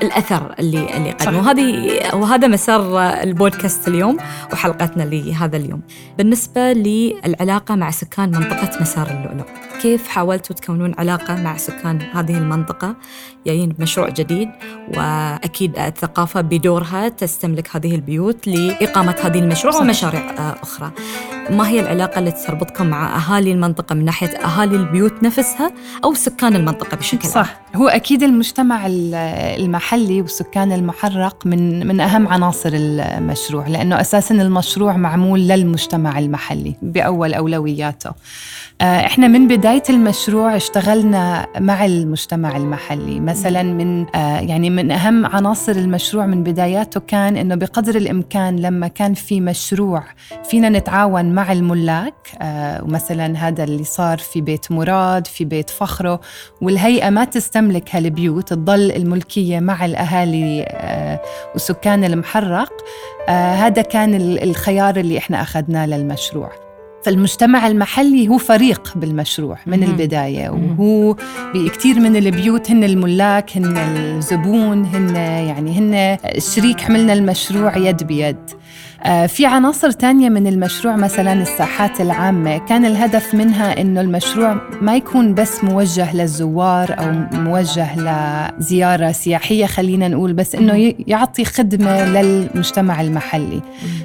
الأثر 0.02 0.56
اللي 0.60 0.98
اللي 0.98 1.12
قدمه 1.12 1.38
وهذه 1.40 2.00
وهذا 2.14 2.48
مسار 2.48 3.00
البودكاست 3.00 3.88
اليوم 3.88 4.18
وحلقتنا 4.54 5.04
لهذا 5.04 5.58
اليوم. 5.58 5.82
بالنسبة 6.18 6.74
للعلاقة 6.74 7.76
مع 7.76 7.92
سكان 7.92 8.32
منطقة 8.32 8.82
مسار 8.82 9.08
اللؤلؤ 9.08 9.46
كيف 9.82 10.08
حاولتوا 10.08 10.56
تكونون 10.56 10.96
علاقة 10.98 11.36
مع 11.36 11.58
سكان 11.58 12.02
هذه 12.02 12.38
المنطقة 12.38 12.96
جايين 13.48 13.70
بمشروع 13.70 14.10
جديد 14.10 14.50
وأكيد 14.98 15.80
الثقافة 15.80 16.42
بدورها 16.42 17.10
تستملك 17.10 17.76
هذه 17.76 17.96
البيوت 17.96 18.48
لإقامة 18.48 19.16
هذه 19.24 19.40
المشروع 19.40 19.74
صح. 19.74 19.82
ومشاريع 19.82 20.30
آه، 20.30 20.56
أخرى 20.64 20.92
ما 21.50 21.68
هي 21.68 21.80
العلاقة 21.80 22.20
اللي 22.20 22.32
تربطكم 22.32 22.88
مع 22.88 23.18
أهالي 23.18 23.52
المنطقة 23.52 23.96
من 23.96 24.06
ناحية 24.06 24.28
أهالي 24.28 24.76
البيوت 24.76 25.24
نفسها 25.24 25.72
أو 26.04 26.14
سكان 26.14 26.56
المنطقة 26.56 26.98
بشكل 26.98 27.28
عام؟ 27.28 27.32
صح 27.32 27.62
هو 27.76 27.88
أكيد 27.88 28.24
المجتمع 28.24 28.88
المحلي 28.88 30.22
وسكان 30.22 30.72
المحرق 30.72 31.46
من 31.46 31.88
من 31.88 32.00
أهم 32.02 32.28
عناصر 32.28 32.70
المشروع 32.74 33.68
لأنه 33.68 34.02
أساسا 34.02 34.36
المشروع 34.36 34.98
معمول 34.98 35.40
للمجتمع 35.40 36.20
المحلي 36.20 36.76
بأول 36.82 37.34
أولوياته 37.34 38.12
إحنا 38.82 39.28
من 39.28 39.48
بداية 39.48 39.84
المشروع 39.90 40.56
اشتغلنا 40.56 41.48
مع 41.60 41.86
المجتمع 41.86 42.58
المحلي. 42.58 43.20
مثلا 43.20 43.64
من 43.64 44.06
آه، 44.16 44.40
يعني 44.40 44.70
من 44.70 44.92
أهم 44.92 45.26
عناصر 45.26 45.72
المشروع 45.72 46.26
من 46.26 46.44
بداياته 46.44 47.00
كان 47.00 47.38
إنه 47.38 47.56
بقدر 47.56 47.96
الإمكان 47.96 48.60
لما 48.60 48.88
كان 48.88 49.14
في 49.14 49.42
مشروع 49.42 50.04
فينا 50.44 50.70
نتعاون 50.70 51.26
مع 51.26 51.52
الملاك 51.52 52.14
آه، 52.42 52.84
ومثلا 52.84 53.48
هذا 53.48 53.64
اللي 53.64 53.84
صار 53.84 54.18
في 54.18 54.42
بيت 54.42 54.72
مراد 54.72 55.28
في 55.28 55.46
بيت 55.46 55.70
فخره 55.70 56.20
والهيئة 56.62 57.10
ما 57.10 57.26
تستملك 57.26 57.96
هالبيوت 57.96 58.50
تضل 58.50 58.92
الملكية 58.92 59.60
مع 59.60 59.86
الأهالي 59.86 60.66
وسكان 61.56 62.04
المحرق. 62.04 62.72
هذا 63.30 63.82
كان 63.82 64.16
الخيار 64.16 64.98
اللي 64.98 65.18
إحنا 65.18 65.42
أخذناه 65.42 65.86
للمشروع. 65.86 66.69
فالمجتمع 67.04 67.68
المحلي 67.68 68.28
هو 68.28 68.38
فريق 68.38 68.94
بالمشروع 68.96 69.58
من 69.66 69.84
البداية 69.84 70.50
وهو 70.50 71.16
بكثير 71.54 72.00
من 72.00 72.16
البيوت 72.16 72.72
هن 72.72 72.84
الملاك 72.84 73.58
هن 73.58 73.78
الزبون 73.78 74.86
هن 74.86 75.16
يعني 75.16 75.72
هن 75.80 76.18
شريك 76.40 76.82
حملنا 76.82 77.14
المشروع 77.14 77.78
يد 77.78 78.04
بيد. 78.04 78.38
في 79.28 79.46
عناصر 79.46 79.92
تانية 79.92 80.30
من 80.30 80.48
المشروع 80.48 80.96
مثلا 80.96 81.34
الساحات 81.34 82.02
العامة. 82.02 82.58
كان 82.58 82.86
الهدف 82.86 83.34
منها 83.34 83.82
أنه 83.82 84.02
المشروع 84.02 84.62
ما 84.82 84.96
يكون 84.96 85.34
بس 85.34 85.64
موجه 85.64 86.16
للزوار 86.16 86.96
أو 87.00 87.40
موجه 87.40 87.88
لزيارة 87.96 89.12
سياحية 89.12 89.66
خلينا 89.66 90.08
نقول 90.08 90.34
بس 90.34 90.56
أنه 90.56 90.94
يعطي 91.08 91.46
خدمة 91.46 92.06
للمجتمع 92.06 93.02
المحلي. 93.02 93.62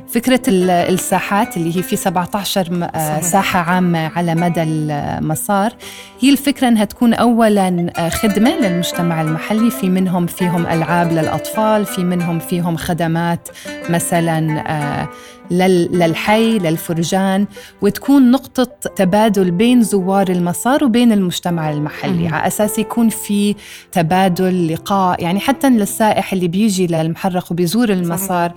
فكرة 0.09 0.43
الساحات 0.49 1.57
اللي 1.57 1.77
هي 1.77 1.83
في 1.83 1.97
17 1.97 2.91
آه، 2.95 3.21
ساحة 3.21 3.61
عامة 3.61 4.11
على 4.17 4.35
مدى 4.35 4.63
المسار 4.63 5.73
هي 6.21 6.31
الفكرة 6.31 6.69
أنها 6.69 6.85
تكون 6.85 7.15
أولا 7.15 7.87
آه، 7.97 8.09
خدمة 8.09 8.51
للمجتمع 8.61 9.23
المحلي. 9.23 9.71
في 9.71 9.89
منهم 9.89 10.27
فيهم 10.27 10.67
ألعاب 10.67 11.13
للأطفال 11.13 11.87
في 11.87 12.05
منهم 12.05 12.39
فيهم 12.39 12.77
خدمات 12.77 13.49
مثلا 13.91 14.65
uh, 14.85 15.07
للحي 15.51 16.59
للفرجان 16.59 17.47
وتكون 17.83 18.31
نقطة 18.31 18.89
تبادل 18.97 19.51
بين 19.51 19.83
زوار 19.83 20.29
المسار 20.29 20.85
وبين 20.85 21.13
المجتمع 21.13 21.71
المحلي. 21.71 22.29
على 22.29 22.47
أساس 22.47 22.79
يكون 22.79 23.09
في 23.09 23.55
تبادل 23.93 24.73
لقاء 24.73 25.23
يعني 25.23 25.41
حتى 25.41 25.71
للسائح 25.71 26.33
اللي 26.33 26.49
بيجي 26.49 26.87
للمحرق 26.87 27.53
وبيزور 27.53 27.89
المسار. 27.89 28.53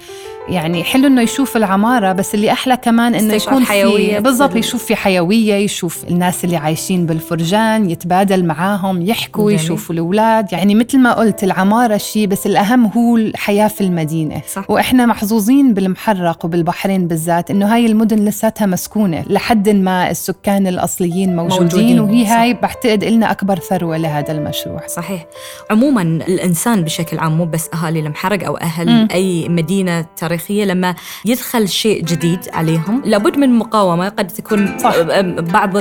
يعني 0.50 0.84
حلو 0.84 1.08
إنه 1.08 1.22
يشوف 1.22 1.58
العمارة 1.58 2.12
بس 2.12 2.36
اللي 2.36 2.52
أحلى 2.52 2.78
كمان 2.78 3.16
إنه 3.16 3.34
يكون 3.34 3.66
حيوية. 3.66 4.20
بالضبط 4.20 4.56
يشوف 4.56 4.86
في 4.86 4.96
حيوية 4.96 5.54
يشوف 5.54 6.04
الناس 6.10 6.46
اللي 6.46 6.58
عايشين 6.58 7.06
بالفرجان 7.06 7.90
يتبادل 7.90 8.46
معاهم 8.46 9.02
يحكوا 9.02 9.52
جميل. 9.52 9.64
يشوفوا 9.64 9.96
الأولاد. 9.96 10.54
يعني 10.54 10.76
مثل 10.76 11.00
ما 11.00 11.14
قلت 11.14 11.44
العمارة 11.44 11.98
شيء 11.98 12.28
بس 12.28 12.48
الأهم 12.48 12.86
هو 12.86 13.18
الحياة 13.18 13.68
في 13.68 13.82
المدينة. 13.82 14.42
صح. 14.54 14.70
وإحنا 14.70 15.06
محظوظين 15.06 15.74
بالمحرق 15.74 16.46
وبالبحرين 16.78 17.08
بالذات 17.08 17.52
إنه 17.52 17.74
هاي 17.74 17.86
المدن 17.86 18.26
لساتها 18.26 18.66
مسكونة 18.66 19.26
لحد 19.30 19.70
ما 19.70 20.12
السكان 20.12 20.68
الأصليين 20.68 21.36
موجودين, 21.36 21.60
موجودين. 21.60 22.00
وهي 22.00 22.26
صح. 22.26 22.32
هاي 22.32 22.54
بعتقد 22.54 23.04
لنا 23.04 23.32
أكبر 23.32 23.60
ثروة 23.60 23.98
لهذا 23.98 24.32
المشروع 24.32 24.88
صحيح 24.88 25.26
عموما 25.72 26.02
الإنسان 26.02 26.84
بشكل 26.84 27.20
عام 27.20 27.38
مو 27.38 27.46
بس 27.46 27.70
أهالي 27.74 28.00
المحرق 28.00 28.46
أو 28.46 28.58
أهل 28.58 28.90
م. 28.90 29.08
أي 29.12 29.50
مدينة 29.50 30.06
تاريخية 30.18 30.66
لما 30.66 30.96
يدخل 31.26 31.68
شيء 31.68 32.04
جديد 32.04 32.40
عليهم 32.54 33.02
لابد 33.06 33.38
من 33.38 33.50
مقاومة 33.54 34.10
قد 34.10 34.28
تكون 34.28 34.78
صح. 34.78 34.94
بعض 35.40 35.78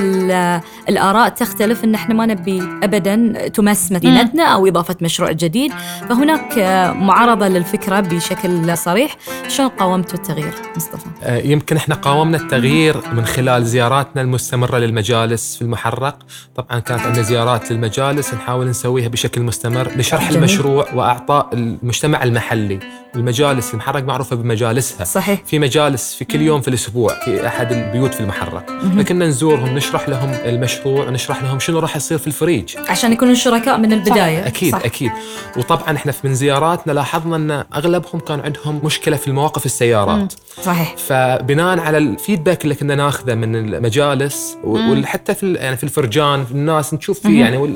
الآراء 0.89 1.29
تختلف 1.29 1.85
أن 1.85 1.95
إحنا 1.95 2.15
ما 2.15 2.27
نبي 2.27 2.63
أبدا 2.83 3.49
تمس 3.49 3.93
مدينتنا 3.93 4.45
أو 4.45 4.67
إضافة 4.67 4.97
مشروع 5.03 5.33
جديد 5.33 5.73
فهناك 6.09 6.59
معارضة 6.97 7.49
للفكرة 7.49 8.01
بشكل 8.01 8.79
صريح 8.79 9.17
شلون 9.49 9.69
قاومتوا 9.69 10.19
التغيير 10.19 10.55
مصطفى؟ 10.95 11.07
آه، 11.23 11.39
يمكن 11.39 11.77
إحنا 11.77 11.95
قاومنا 11.95 12.37
التغيير 12.37 12.97
من 13.13 13.27
خلال 13.27 13.67
زياراتنا 13.67 14.23
المستمرة 14.23 14.79
للمجالس 14.79 15.57
في 15.57 15.63
المحرق. 15.63 16.19
طبعا 16.57 16.79
كانت 16.79 17.01
عندنا 17.01 17.23
زيارات 17.23 17.73
للمجالس 17.73 18.35
نحاول 18.35 18.69
نسويها 18.69 19.09
بشكل 19.09 19.41
مستمر 19.41 19.89
لشرح 19.97 20.23
جميل. 20.23 20.37
المشروع 20.37 20.95
وأعطاء 20.95 21.49
المجتمع 21.53 22.23
المحلي. 22.23 22.79
المجالس 23.15 23.75
المحرق 23.75 24.05
معروفة 24.05 24.37
بمجالسها. 24.37 25.05
صحيح. 25.05 25.43
في 25.47 25.59
مجالس 25.59 26.15
في 26.15 26.25
كل 26.25 26.41
يوم 26.41 26.61
في 26.61 26.69
الأسبوع 26.69 27.25
في 27.25 27.47
أحد 27.47 27.73
البيوت 27.73 28.15
في 28.15 28.21
المحرق. 28.21 28.67
فكنا 28.99 29.27
نزورهم 29.27 29.75
نشرح 29.75 30.09
لهم 30.09 30.31
المشروع 30.45 31.09
ونشرح 31.09 31.43
لهم 31.43 31.59
شنو 31.59 31.79
راح 31.79 31.97
يصير 31.97 32.19
في 32.19 32.27
الفريج. 32.27 32.77
عشان 32.89 33.13
يكونوا 33.13 33.35
شركاء 33.35 33.79
من 33.79 33.93
البداية. 33.93 34.47
أكيد 34.47 34.73
صح. 34.73 34.85
أكيد. 34.85 35.11
وطبعا 35.57 35.97
إحنا 35.97 36.13
من 36.25 36.35
زياراتنا 36.35 36.93
لاحظنا 36.93 37.37
إن 37.37 37.65
أغلبهم 37.75 38.21
كان 38.21 38.41
عندهم 38.41 38.81
مشكلة 38.85 39.17
في 39.17 39.29
المواقف 39.29 39.67
السيارات. 39.67 40.35
صحيح 40.63 40.97
فبناء 40.97 41.79
على 41.79 41.99
الفيدباك 41.99 42.65
اللي 42.65 42.75
كنا 42.75 42.95
ناخذه 42.95 43.35
من 43.35 43.57
المجالس. 43.57 44.59
وحتى 44.65 45.35
في 45.35 45.55
يعني 45.55 45.77
في 45.77 45.85
الفرجان 45.85 46.45
في 46.45 46.53
الناس 46.53 46.95
نشوف. 46.95 47.21
فيه 47.21 47.41
يعني 47.41 47.75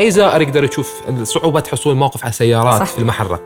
اي 0.00 0.10
زائر 0.10 0.42
يقدر 0.42 0.64
يشوف 0.64 1.02
صعوبة 1.22 1.62
حصول 1.72 1.96
موقف 1.96 2.24
على 2.24 2.32
سيارات 2.32 2.80
صح. 2.80 2.86
في 2.86 2.98
المحرق 2.98 3.42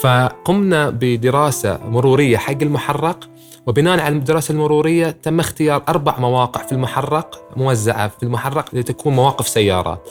فقمنا 0.00 0.90
بدراسة 0.90 1.78
مرورية 1.88 2.36
حق 2.36 2.62
المحرق 2.62 3.28
وبناء 3.66 4.00
على 4.00 4.16
الدراسه 4.16 4.52
المرورية 4.52 5.10
تم 5.10 5.40
اختيار 5.40 5.82
أربع 5.88 6.18
مواقع 6.18 6.66
في 6.66 6.72
المحرق 6.72 7.48
موزعة 7.56 8.08
في 8.08 8.22
المحرق 8.22 8.64
لتكون 8.72 9.14
مواقف 9.14 9.48
سيارات. 9.48 10.08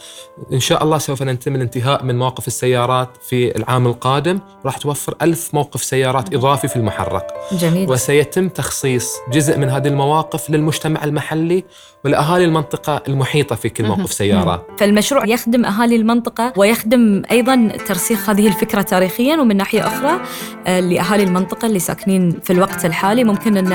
إن 0.53 0.59
شاء 0.59 0.83
الله 0.83 0.97
سوف 0.97 1.23
نتم 1.23 1.55
الانتهاء 1.55 2.03
من 2.03 2.19
مواقف 2.19 2.47
السيارات 2.47 3.09
في 3.29 3.57
العام 3.57 3.87
القادم 3.87 4.39
راح 4.65 4.77
توفر 4.77 5.15
ألف 5.21 5.53
موقف 5.53 5.83
سيارات 5.83 6.33
إضافي 6.33 6.67
في 6.67 6.75
المحرق. 6.75 7.27
جميل 7.51 7.89
وسيتم 7.91 8.49
تخصيص 8.49 9.11
جزء 9.31 9.57
من 9.57 9.69
هذه 9.69 9.87
المواقف 9.87 10.49
للمجتمع 10.49 11.03
المحلي 11.03 11.63
ولاهالي 12.05 12.45
المنطقة 12.45 13.03
المحيطة 13.07 13.55
في 13.55 13.69
كل. 13.69 13.85
موقف 13.87 14.13
سيارات. 14.13 14.67
فالمشروع 14.77 15.25
يخدم 15.27 15.65
أهالي 15.65 15.95
المنطقة 15.95 16.53
ويخدم 16.57 17.21
أيضا 17.31 17.67
ترسيخ 17.87 18.29
هذه 18.29 18.47
الفكرة 18.47 18.81
تاريخيا 18.81 19.37
ومن 19.37 19.57
ناحية 19.57 19.87
أخرى 19.87 20.19
آه، 20.67 20.79
لأهالي 20.79 21.23
المنطقة 21.23 21.65
اللي 21.65 21.79
ساكنين 21.79 22.39
في 22.43 22.53
الوقت 22.53 22.85
الحالي 22.85 23.23
ممكن 23.23 23.57
أن 23.57 23.71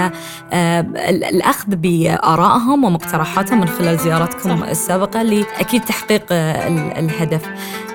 آه، 0.52 0.80
ال- 0.80 1.25
الأخذ 1.25 1.76
بآرائهم 1.76 2.84
ومقترحاتهم 2.84 3.60
من 3.60 3.68
خلال 3.68 3.99
زيارتكم 3.99 4.60
صح. 4.60 4.66
السابقة 4.68 5.22
لأكيد 5.22 5.84
تحقيق 5.84 6.22
آه، 6.32 6.68
ال- 6.68 6.99
الهدف. 7.04 7.42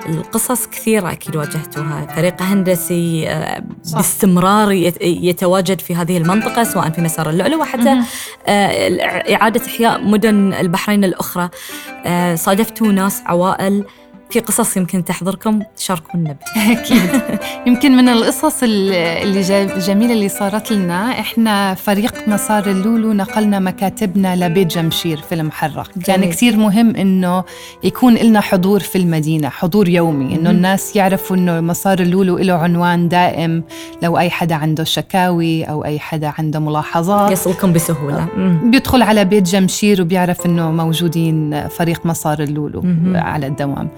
القصص 0.08 0.66
كثيرة 0.66 1.12
أكيد 1.12 1.36
واجهتوها، 1.36 2.06
فريق 2.16 2.42
هندسي 2.42 3.28
آه، 3.28 3.62
صح. 3.84 3.96
باستمرار 3.96 4.72
يت- 4.72 5.02
يتواجد 5.02 5.80
في 5.80 5.94
هذه 5.94 6.16
المنطقة 6.18 6.64
سواء 6.64 6.90
في 6.90 7.00
مسار 7.00 7.30
اللؤلؤ 7.30 7.56
وحتى. 7.60 7.96
آه، 8.46 9.34
إعادة 9.34 9.66
إحياء 9.66 10.00
مدن 10.04 10.52
البحرين 10.52 11.04
الأخرى 11.04 11.48
آه، 12.06 12.34
صادفتوا 12.34 12.86
ناس 12.86 13.22
عوائل 13.26 13.84
في 14.30 14.40
قصص 14.40 14.76
يمكن 14.76 15.04
تحضركم 15.04 15.62
تشاركونا 15.76 16.36
بها 16.56 16.72
أكيد 16.80 17.20
يمكن 17.66 17.96
من 17.96 18.08
القصص 18.08 18.62
ال- 18.62 18.92
اللي 18.92 19.40
جميلة 19.78 20.12
اللي 20.12 20.28
صارت 20.28 20.72
لنا 20.72 21.10
إحنا 21.20 21.74
فريق 21.74 22.28
مسار 22.28 22.66
اللولو 22.70 23.12
نقلنا 23.12 23.58
مكاتبنا 23.58 24.36
لبيت 24.36 24.66
جمشير 24.66 25.16
في 25.16 25.34
المحرق 25.34 25.90
كان 26.04 26.20
جميل. 26.20 26.32
كتير 26.34 26.56
مهم 26.56 26.96
إنه 26.96 27.44
يكون 27.84 28.14
لنا 28.14 28.40
حضور 28.40 28.80
في 28.80 28.98
المدينة 28.98 29.48
حضور 29.48 29.88
يومي 29.88 30.24
مهم. 30.38 30.46
الناس 30.46 30.96
يعرفوا 30.96 31.36
إنه 31.36 31.60
مسار 31.60 31.98
اللولو 32.00 32.38
له 32.38 32.54
عنوان 32.54 33.08
دائم 33.08 33.62
لو 34.02 34.18
أي 34.18 34.30
حدا 34.30 34.54
عنده 34.54 34.84
شكاوي 34.84 35.64
أو 35.64 35.84
أي 35.84 35.98
حدا 35.98 36.32
عنده 36.38 36.58
ملاحظات 36.60 37.30
يصلكم 37.32 37.72
بسهولة 37.72 38.28
مم. 38.36 38.70
بيدخل 38.70 39.02
على 39.02 39.24
بيت 39.24 39.42
جمشير 39.44 40.02
وبيعرف 40.02 40.46
إنه 40.46 40.70
موجودين 40.70 41.68
فريق 41.68 42.06
مسار 42.06 42.42
اللولو. 42.42 42.82
على 43.14 43.46
الدوام 43.46 43.88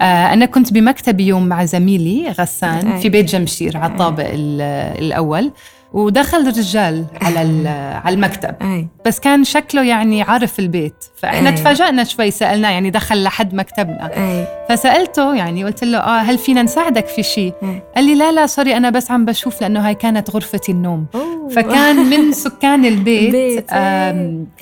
آه 0.00 0.04
أنا 0.32 0.46
كنت 0.46 0.72
بمكتبي 0.72 1.26
يوم 1.26 1.46
مع 1.46 1.64
زميلي 1.64 2.28
غسان. 2.30 2.98
في 2.98 3.08
بيت 3.08 3.24
جمشير 3.26 3.76
على 3.76 3.92
الطابق 3.92 4.26
ال- 4.28 4.60
الأول 5.04 5.50
ودخل 5.92 6.46
رجال 6.46 7.04
على 7.22 7.68
على 8.04 8.14
المكتب. 8.14 8.54
أي. 8.62 8.88
بس 9.06 9.20
كان 9.20 9.44
شكله 9.44 9.82
يعني 9.82 10.22
عارف 10.22 10.58
البيت. 10.58 11.04
فإحنا 11.16 11.50
أي. 11.50 11.54
تفاجأنا 11.54 12.04
شوي 12.04 12.30
سألناه 12.30 12.70
يعني 12.70 12.90
دخل 12.90 13.22
لحد 13.22 13.54
مكتبنا. 13.54 14.10
أي. 14.16 14.46
فسألته 14.68 15.34
يعني 15.34 15.64
قلت 15.64 15.84
له 15.84 15.98
آه 15.98 16.20
هل 16.20 16.38
فينا 16.38 16.62
نساعدك 16.62 17.06
في 17.06 17.22
شيء. 17.22 17.52
قال 17.96 18.04
لي 18.04 18.14
لا 18.14 18.32
لا 18.32 18.46
sorry 18.46 18.76
أنا 18.76 18.90
بس 18.90 19.10
عم 19.10 19.24
بشوف 19.24 19.60
لأنه 19.60 19.88
هاي 19.88 19.94
كانت 19.94 20.30
غرفة 20.30 20.72
النوم. 20.72 21.06
أوه. 21.14 21.48
فكان 21.48 21.96
من 21.96 22.32
سكان 22.44 22.84
البيت 22.84 23.32
بيت، 23.32 23.72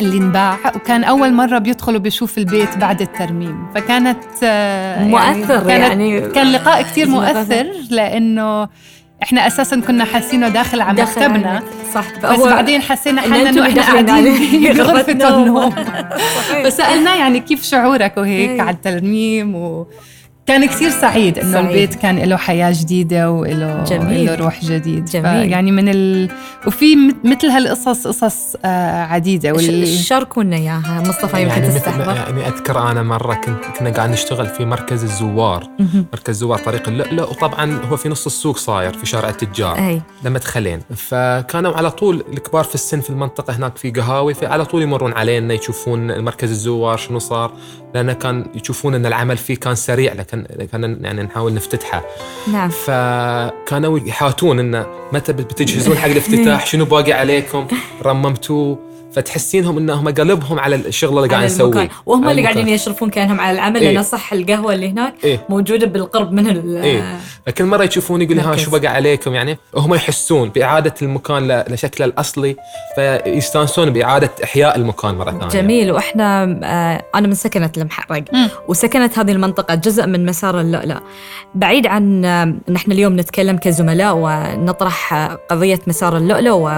اللي 0.00 0.18
انباع 0.18 0.56
وكان 0.75 1.04
أول 1.04 1.32
مرة 1.32 1.58
بيدخل 1.58 1.96
وبيشوف 1.96 2.38
البيت 2.38 2.78
بعد 2.78 3.00
الترميم. 3.00 3.66
فكانت 3.75 4.25
آه، 4.42 5.04
مؤثر 5.04 5.66
كانت 5.66 5.70
يعني. 5.70 6.20
كان 6.20 6.52
لقاء 6.52 6.82
لقاء 6.82 7.06
مؤثر 7.16 7.66
لأنه 7.90 8.68
إحنا 9.22 9.46
أساسا 9.46 9.80
كنا 9.80 10.04
حاسينه 10.04 10.48
داخل 10.48 10.80
على 10.80 11.02
مكتبنا. 11.02 11.62
صح 11.94 12.04
بس 12.22 12.40
بعدين 12.40 12.82
حسينا 12.82 13.21
حالنا 13.21 13.49
إنه 13.50 13.68
إحنا 13.68 13.82
قاعدين 13.82 14.34
في 14.73 14.82
غرفة 14.82 15.12
النوم 15.12 15.71
صحيح. 16.38 16.64
فسألناه 16.64 17.16
يعني 17.16 17.40
كيف 17.40 17.62
شعورك 17.64 18.16
وهيك 18.16 18.50
إيه. 18.50 18.62
على 18.62 18.71
الترميم 18.71 19.54
و 19.54 19.86
كان 20.50 20.67
كثير 20.67 20.91
سعيد 20.91 21.39
إنه 21.39 21.52
سعيد. 21.52 21.67
البيت 21.67 21.95
كان 21.95 22.19
له 22.19 22.36
حياة 22.36 22.73
جديدة 22.80 23.30
وله 23.30 23.84
جميل. 23.84 24.26
له 24.26 24.34
روح 24.34 24.65
جديد. 24.65 25.04
جميل. 25.04 25.50
يعني 25.50 25.73
من 25.73 25.89
ال... 25.89 26.30
وفي 26.67 26.97
مت- 26.97 27.25
مثل 27.25 27.47
هالقصص 27.47 28.06
قصص 28.06 28.56
آه 28.65 29.02
عديدة. 29.02 29.52
وال... 29.52 29.89
شاركونا 29.89 30.56
إياها؟ 30.56 31.02
مصطفى 31.06 31.43
يمكن 31.43 31.49
يعني 31.54 31.67
مثل 31.69 31.78
تستحضر. 31.78 32.17
يعني 32.17 32.49
أذكر 32.49 32.91
أنا 32.91 33.02
مرة 33.02 33.34
كنت 33.34 33.65
كنا 33.78 33.91
قاعد 33.91 34.10
نشتغل 34.10 34.47
في 34.47 34.65
مركز 34.65 35.02
الزوار. 35.04 35.67
مركز 36.13 36.36
زوار 36.36 36.58
طريق 36.58 36.89
اللؤلؤ 36.89 37.30
وطبعا 37.30 37.80
هو 37.91 37.97
في 37.97 38.08
نص 38.08 38.26
السوق 38.26 38.56
صاير 38.56 38.93
في 38.93 39.06
شارع 39.06 39.28
التجار. 39.28 39.78
أي. 39.78 40.02
لمدخلين 40.25 40.80
فكانوا 40.97 41.73
على 41.73 41.91
طول 41.91 42.25
الكبار 42.32 42.65
في 42.65 42.75
السن 42.75 43.00
في 43.00 43.10
المنطقة 43.10 43.56
هناك 43.56 43.76
في 43.76 43.91
قهاوي 43.91 44.34
فعلى 44.34 44.65
طول 44.65 44.82
يمرون 44.82 45.13
علينا 45.13 45.54
يشوفون 45.54 46.10
المركز 46.10 46.50
الزوار 46.50 46.97
شنو 46.97 47.19
صار. 47.19 47.52
لأن 47.95 48.13
كان 48.13 48.47
يشوفون 48.54 48.95
إن 48.95 49.06
العمل 49.06 49.36
فيه 49.36 49.56
كان 49.56 49.75
سريع 49.75 50.13
لكن 50.13 50.39
كان 50.72 50.98
يعني 51.04 51.22
نحاول 51.22 51.54
نفتتحه. 51.54 52.02
نعم. 52.52 52.68
فكانوا 52.68 53.98
يحاتون 53.98 54.58
إنه 54.58 54.86
متى 55.12 55.32
بتجهزون 55.32 55.96
حق 55.96 56.08
الافتتاح؟ 56.08 56.66
شنو 56.70 56.84
باقي 56.84 57.12
عليكم؟ 57.12 57.66
رممتوه. 58.02 58.89
فتحسينهم 59.12 59.78
إنهم 59.78 60.08
قلبهم 60.08 60.58
على 60.58 60.76
الشغل 60.76 61.16
اللي 61.18 61.28
قاعد 61.28 61.42
على 61.42 61.46
نسويه 61.46 61.66
المكان 61.73 61.88
وهم 62.06 62.28
اللي. 62.28 62.42
قاعدين 62.42 62.68
يشرفون 62.68 63.10
كأنهم 63.10 63.40
على 63.40 63.54
العمل 63.54 63.80
إيه. 63.80 63.92
لأن 63.94 64.02
صح 64.02 64.32
القهوة 64.32 64.75
اللي 64.75 64.90
هناك 64.90 65.14
إيه. 65.25 65.46
موجودة 65.49 65.86
بالقرب 65.86 66.32
من 66.32 66.49
ال 66.49 66.76
إيه. 66.76 67.16
فكل 67.46 67.64
مرة 67.64 67.84
يشوفون 67.84 68.23
يقول 68.23 68.38
ها. 68.40 68.56
شو 68.56 68.70
بقى 68.70 68.86
عليكم 68.86 69.34
يعني 69.34 69.58
هم 69.76 69.94
يحسون 69.94 70.49
بإعادة 70.49 70.94
المكان 71.02 71.49
ل- 71.49 71.64
لشكله 71.75 72.06
الأصلي 72.06 72.56
فيستانسون 72.96 73.90
بإعادة 73.90 74.30
إحياء 74.44 74.76
المكان 74.76 75.14
مرة 75.14 75.30
ثانية 75.30 75.49
جميل 75.49 75.92
وإحنا 75.92 76.42
آه، 76.64 77.02
أنا 77.14 77.26
من 77.26 77.34
سكنة 77.34 77.70
المحرق 77.76 78.25
مم. 78.32 78.49
وسكنت 78.68 79.18
هذه 79.18 79.32
المنطقة 79.32 79.75
جزء 79.75 80.06
من 80.06 80.26
مسار 80.26 80.60
اللؤلؤ 80.60 80.99
بعيد 81.54 81.86
عن 81.86 82.25
آه، 82.25 82.54
نحن 82.68 82.92
اليوم 82.92 83.20
نتكلم 83.20 83.56
كزملاء 83.56 84.14
ونطرح 84.16 85.14
آه، 85.14 85.38
قضية 85.50 85.78
مسار 85.86 86.16
اللؤلؤ 86.16 86.68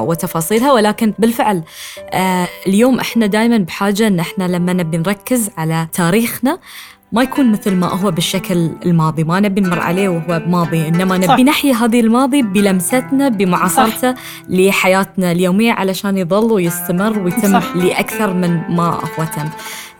وتفاصيلها 0.00 0.72
ولكن 0.72 1.12
بالفعل 1.18 1.62
اليوم 2.66 3.00
إحنا 3.00 3.26
دائما 3.26 3.58
بحاجة 3.58 4.06
إن 4.06 4.20
إحنا 4.20 4.44
لما 4.44 4.72
نبي 4.72 4.96
نركز 4.96 5.50
على 5.56 5.88
تاريخنا 5.92 6.58
ما 7.12 7.22
يكون 7.22 7.52
مثل 7.52 7.74
ما 7.74 7.86
هو 7.86 8.10
بالشكل 8.10 8.70
الماضي 8.86 9.24
ما 9.24 9.40
نبي 9.40 9.60
نمر 9.60 9.78
عليه 9.78 10.08
وهو 10.08 10.42
ماضي 10.46 10.88
إنما 10.88 11.26
صح. 11.26 11.32
نبي 11.32 11.44
نحيي 11.44 11.72
هذه 11.72 12.00
الماضي 12.00 12.42
بلمستنا 12.42 13.28
بمعاصرته 13.28 14.14
لحياتنا 14.48 15.32
اليومية 15.32 15.72
علشان 15.72 16.18
يظل 16.18 16.52
ويستمر 16.52 17.18
ويتم 17.18 17.60
صح. 17.60 17.76
لأكثر 17.76 18.34
من 18.34 18.60
ما 18.68 19.00
هو 19.18 19.24
تم 19.24 19.48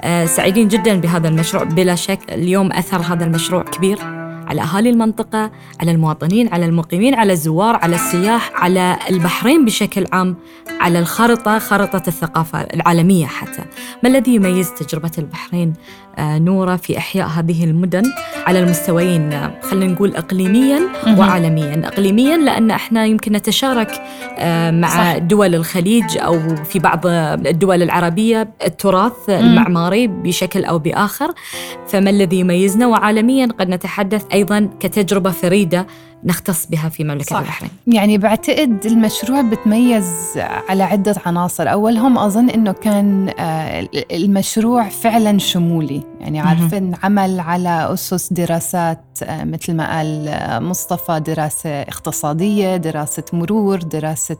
آه، 0.01 0.27
سعيدين 0.27 0.69
جدا 0.69 1.01
بهذا 1.01 1.29
المشروع 1.29 1.62
بلا 1.62 1.95
شك 1.95 2.19
اليوم 2.33 2.73
أثر 2.73 3.01
هذا 3.01 3.25
المشروع 3.25 3.62
كبير 3.62 4.26
على 4.47 4.61
أهالي 4.63 4.91
المنطقة 4.91 5.51
على 5.81 5.91
المواطنين 5.91 6.49
على 6.49 6.67
المقيمين 6.67 7.15
على 7.15 7.33
الزوار 7.33 7.77
على 7.77 7.95
السياح 7.97 8.51
على 8.55 8.99
البحرين 9.11 9.65
بشكل 9.65 10.07
عام 10.13 10.37
على 10.81 10.99
الخارطة 10.99 11.59
خارطة 11.59 12.03
الثقافة 12.09 12.61
العالمية 12.61 13.27
حتى. 13.27 13.65
ما 14.03 14.09
الذي 14.09 14.35
يميز 14.35 14.75
تجربة 14.75 15.11
البحرين 15.19 15.73
آه، 16.18 16.38
نورة 16.38 16.76
في 16.76 16.98
إحياء 16.98 17.26
هذه 17.29 17.64
المدن 17.64 18.02
على 18.46 18.59
المستويين 18.59 19.33
آه، 19.33 19.61
خلينا 19.62 19.92
نقول 19.92 20.16
إقليميا 20.16 20.81
مهم. 21.07 21.18
وعالميا 21.18 21.88
إقليميا 21.88 22.37
لأن 22.37 22.70
إحنا 22.70 23.05
يمكن 23.07 23.33
نتشارك 23.33 24.02
آه، 24.38 24.70
مع 24.70 24.88
صح. 24.88 25.18
دول 25.18 25.55
الخليج 25.55 26.18
أو 26.18 26.57
في 26.64 26.79
بعض 26.79 27.00
الدول 27.07 27.83
العربية 27.83 28.48
التراث 28.66 29.31
المعماري 29.31 30.07
بشكل 30.07 30.64
أو 30.64 30.79
بآخر 30.79 31.33
فما 31.87 32.11
الذي 32.11 32.40
يميزنا 32.40 32.87
وعالميا 32.87 33.48
قد 33.61 33.68
نتحدث 33.68 34.24
أيضا 34.33 34.68
كتجربة 34.81 35.31
فريدة 35.31 35.87
نختص 36.24 36.66
بها 36.66 36.88
في 36.88 37.05
مملكة 37.05 37.24
صح. 37.24 37.37
البحرين. 37.37 37.70
يعني 37.87 38.18
بعتقد 38.18 38.87
المشروع 38.87 39.40
بتميز 39.40 40.12
على 40.68 40.83
عدة 40.83 41.14
عناصر. 41.26 41.72
أولهم 41.72 42.18
أظن 42.18 42.50
أنه 42.50 42.72
كان 42.72 43.35
آه، 43.38 43.88
المشروع 44.12 44.88
فعلا 44.88 45.38
شمولي. 45.38 46.02
يعني 46.20 46.40
عارفين 46.40 46.94
عمل 47.02 47.40
على 47.40 47.92
أسس 47.92 48.33
دراسات 48.33 49.05
آه، 49.22 49.44
مثل 49.44 49.74
ما 49.74 49.96
قال 49.96 50.29
آه، 50.29 50.59
مصطفى 50.59 51.20
دراسة 51.20 51.83
اقتصادية 51.83 52.76
دراسة 52.76 53.24
مرور 53.33 53.79
دراسة 53.79 54.37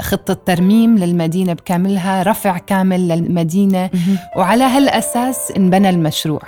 خطة 0.00 0.34
ترميم 0.34 0.98
للمدينة 0.98 1.52
بكاملها 1.52 2.22
رفع 2.22 2.58
كامل 2.58 3.08
للمدينة. 3.08 3.90
وعلى 4.36 4.64
هالأساس 4.64 5.52
انبنى 5.56 5.90
المشروع. 5.90 6.42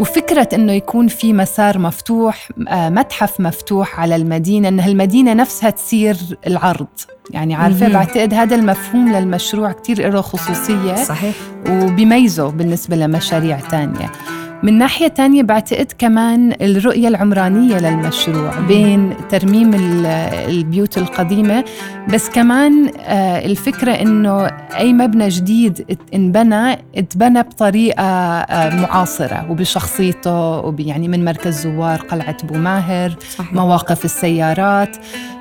وفكرة 0.00 0.48
إنه 0.54 0.72
يكون 0.72 1.08
في 1.08 1.32
مسار 1.32 1.78
مفتوح 1.78 2.48
آه، 2.68 2.88
متحف 2.88 3.40
مفتوح 3.40 4.00
على 4.00 4.16
المدينة 4.16 4.68
إن 4.68 4.80
هالمدينة 4.80 5.34
نفسها 5.34 5.70
تصير 5.70 6.16
العرض. 6.46 6.86
يعني 7.30 7.54
عارفة؟ 7.54 7.88
بعتقد 7.88 8.34
هذا 8.34 8.54
المفهوم 8.54 9.12
للمشروع 9.12 9.72
كتير 9.72 10.12
له 10.12 10.20
خصوصية 10.20 10.94
صحيح. 10.94 11.34
وبيميزه 11.68 12.50
بالنسبة 12.50 12.96
لمشاريع 12.96 13.60
تانية. 13.60 14.12
من 14.62 14.78
ناحية 14.78 15.08
تانية 15.08 15.42
بعتقد 15.42 15.92
كمان 15.98 16.52
الرؤية 16.60 17.08
العمرانية 17.08 17.78
للمشروع 17.78 18.60
بين 18.60 19.14
ترميم 19.30 19.70
البيوت 20.48 20.98
القديمة 20.98 21.64
بس 22.12 22.28
كمان 22.28 22.90
آه، 22.98 23.46
الفكرة 23.46 23.92
إنه 23.92 24.46
أي 24.76 24.92
مبنى 24.92 25.28
جديد 25.28 25.98
انبنى 26.14 26.72
اتبنى 26.96 27.42
بطريقة 27.42 28.02
آه، 28.04 28.74
معاصرة 28.76 29.46
وبشخصيته 29.50 30.74
يعني 30.78 31.08
من 31.08 31.24
مركز 31.24 31.60
زوار 31.62 32.00
قلعة 32.00 32.46
بوماهر 32.46 33.16
صحيح. 33.38 33.52
مواقف 33.52 34.04
السيارات 34.04 34.96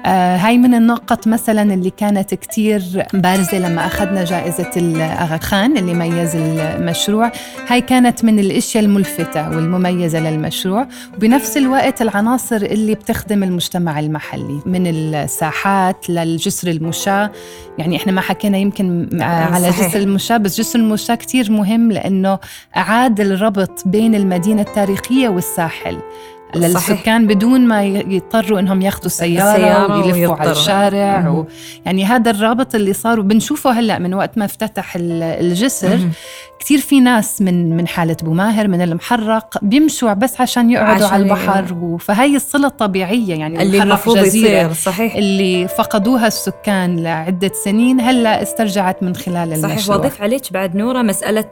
هاي 0.06 0.58
من 0.58 0.74
النقط 0.74 1.28
مثلا 1.28 1.74
اللي 1.74 1.90
كانت 1.90 2.34
كتير 2.34 2.82
بارزة 3.14 3.58
لما 3.60 3.86
أخذنا 3.86 4.24
جائزة 4.24 4.72
الأغا 4.78 5.38
خان 5.38 5.78
اللي 5.78 5.94
ميز 5.94 6.36
المشروع. 6.36 7.32
هاي 7.68 7.82
كانت 7.82 8.24
من 8.24 8.40
الأشياء 8.40 8.84
الملفتة 8.84 9.50
والمميزة 9.50 10.20
للمشروع. 10.20 10.88
وبنفس 11.16 11.58
الوقت 11.58 12.02
العناصر 12.02 12.56
اللي 12.56 12.96
بتخدم 12.96 13.44
المجتمع 13.44 14.00
المحلي 14.00 14.60
من 14.66 14.88
الساحات 14.88 16.10
للجسر 16.10 16.68
المشاة. 16.68 17.32
يعني 17.78 17.96
إحنا 17.98 18.12
ما 18.12 18.22
حكينا 18.22 18.58
يمكن 18.58 19.10
آه، 19.22 19.24
على 19.24 19.72
صحيح. 19.72 19.88
جسر 19.88 20.00
المشاة 20.00 20.38
بس 20.38 20.58
جسر 20.58 20.80
المشاة 20.80 21.16
كتير 21.16 21.52
مهم 21.52 21.92
لأنه 21.92 22.40
أعاد 22.78 23.20
الربط 23.20 23.88
بين 23.88 24.16
المدينة 24.16 24.62
التاريخية 24.62 25.30
والساحل. 25.30 25.98
للسكان 26.56 27.28
بدون 27.28 27.68
ما 27.68 27.84
يضطروا 27.84 28.60
إنهم 28.60 28.82
ياخذوا 28.82 29.10
سياره, 29.10 29.58
سيارة 29.58 30.06
ويلفوا 30.06 30.36
على 30.36 30.52
الشارع 30.52 31.30
و... 31.30 31.46
يعني 31.86 32.06
هذا 32.06 32.32
الرابط 32.32 32.76
اللي 32.76 32.94
صار 32.94 33.20
وبنشوفه 33.20 33.72
هلأ 33.72 34.00
من 34.00 34.14
وقت 34.14 34.38
ما 34.38 34.46
افتتح 34.46 34.94
الجسر. 35.00 36.00
كثير 36.60 36.80
في 36.80 37.00
ناس 37.00 37.42
من 37.42 37.78
من 37.78 37.88
حالة 37.88 38.18
بوماهر 38.24 38.68
من 38.68 38.82
المحرق 38.82 39.58
بيمشوا 39.62 40.14
بس 40.14 40.42
عشان 40.42 40.72
يقعدوا 40.72 41.06
عشان 41.06 41.14
على 41.14 41.24
البحر 41.24 41.74
و... 41.74 41.98
فهي 41.98 42.36
الصلة 42.36 42.68
الطبيعية 42.68 43.36
يعني 43.36 43.62
اللي 43.62 43.84
المفروض 43.84 44.18
يصير 44.18 44.74
صحيح. 44.74 45.16
اللي 45.16 45.68
فقدوها 45.68 46.28
السكان 46.28 47.00
لعدة 47.04 47.52
سنين 47.64 48.02
هلأ 48.02 48.42
استرجعت 48.42 49.04
من 49.04 49.16
خلال 49.16 49.54
المشروع. 49.54 49.76
صحيح 49.76 49.90
واضيف 49.90 50.22
عليك 50.22 50.54
بعد 50.54 50.76
نورة 50.76 51.02
مسألة 51.02 51.50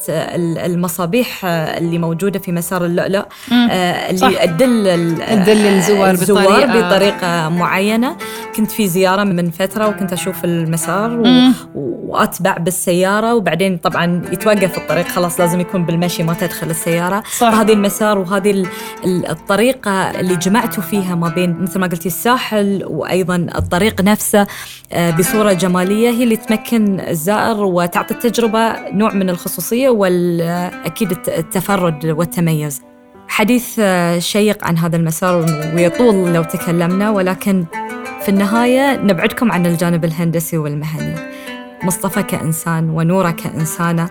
المصابيح 0.66 1.46
اللي 1.46 1.98
موجودة 1.98 2.40
في 2.40 2.52
مسار 2.52 2.86
اللؤلؤ. 2.86 3.26
آه، 3.52 4.10
اللي 4.10 4.48
تدل 4.48 4.87
تدل 4.96 5.66
الزوار 5.66 6.16
بطريقة, 6.16 6.90
بطريقة 6.90 7.50
معينة. 7.50 8.18
كنت 8.56 8.72
في 8.72 8.88
زيارة 8.88 9.24
من 9.24 9.52
فترة 9.52 9.88
وكنت 9.88 10.14
أشوف 10.14 10.46
المسار 10.46 11.12
و... 11.20 11.26
وأتبع 11.76 12.58
بالسيارة. 12.58 13.36
وبعدين 13.36 13.78
طبعا 13.78 14.22
يتوقف 14.32 14.78
الطريق 14.78 15.08
خلاص 15.08 15.40
لازم 15.40 15.60
يكون 15.60 15.86
بالمشي 15.86 16.24
ما 16.24 16.34
تدخل 16.34 16.70
السيارة. 16.70 17.24
صح. 17.38 17.50
فهذه 17.50 17.74
المسار 17.74 18.18
وهذه 18.18 18.66
الطريقة 19.06 19.92
اللي 19.92 20.36
جمعتوا 20.36 20.84
فيها 20.84 21.16
ما 21.16 21.30
بين 21.30 21.62
مثل 21.62 21.80
ما 21.80 21.88
قلتي 21.88 22.08
الساحل 22.08 22.84
وأيضا 22.86 23.36
الطريق 23.36 24.02
نفسه 24.02 24.48
آه، 24.94 25.12
بصورة 25.12 25.54
جمالية 25.54 26.10
هي 26.10 26.24
اللي 26.24 26.36
تمكن 26.36 27.00
الزائر 27.00 27.64
وتعطي 27.64 28.14
التجربة 28.14 28.90
نوع 28.92 29.14
من 29.14 29.30
الخصوصية 29.30 29.90
والأكيد 29.90 31.12
التفرد 31.28 32.06
والتميز. 32.06 32.82
حديث 33.28 33.80
آه، 33.80 34.20
شيق 34.20 34.66
عن 34.66 34.78
هذا 34.78 34.96
المسار 34.96 35.36
ويطول 35.76 36.34
لو 36.34 36.44
تكلمنا 36.44 37.10
ولكن 37.10 37.66
في 38.22 38.30
النهاية 38.30 38.98
نبعدكم 38.98 39.52
عن 39.52 39.66
الجانب 39.66 40.06
الهندسي 40.06 40.58
والمهني. 40.58 41.16
مصطفى 41.84 42.24
كإنسان 42.24 42.90
ونورة 42.90 43.32
كإنسانة 43.32 44.10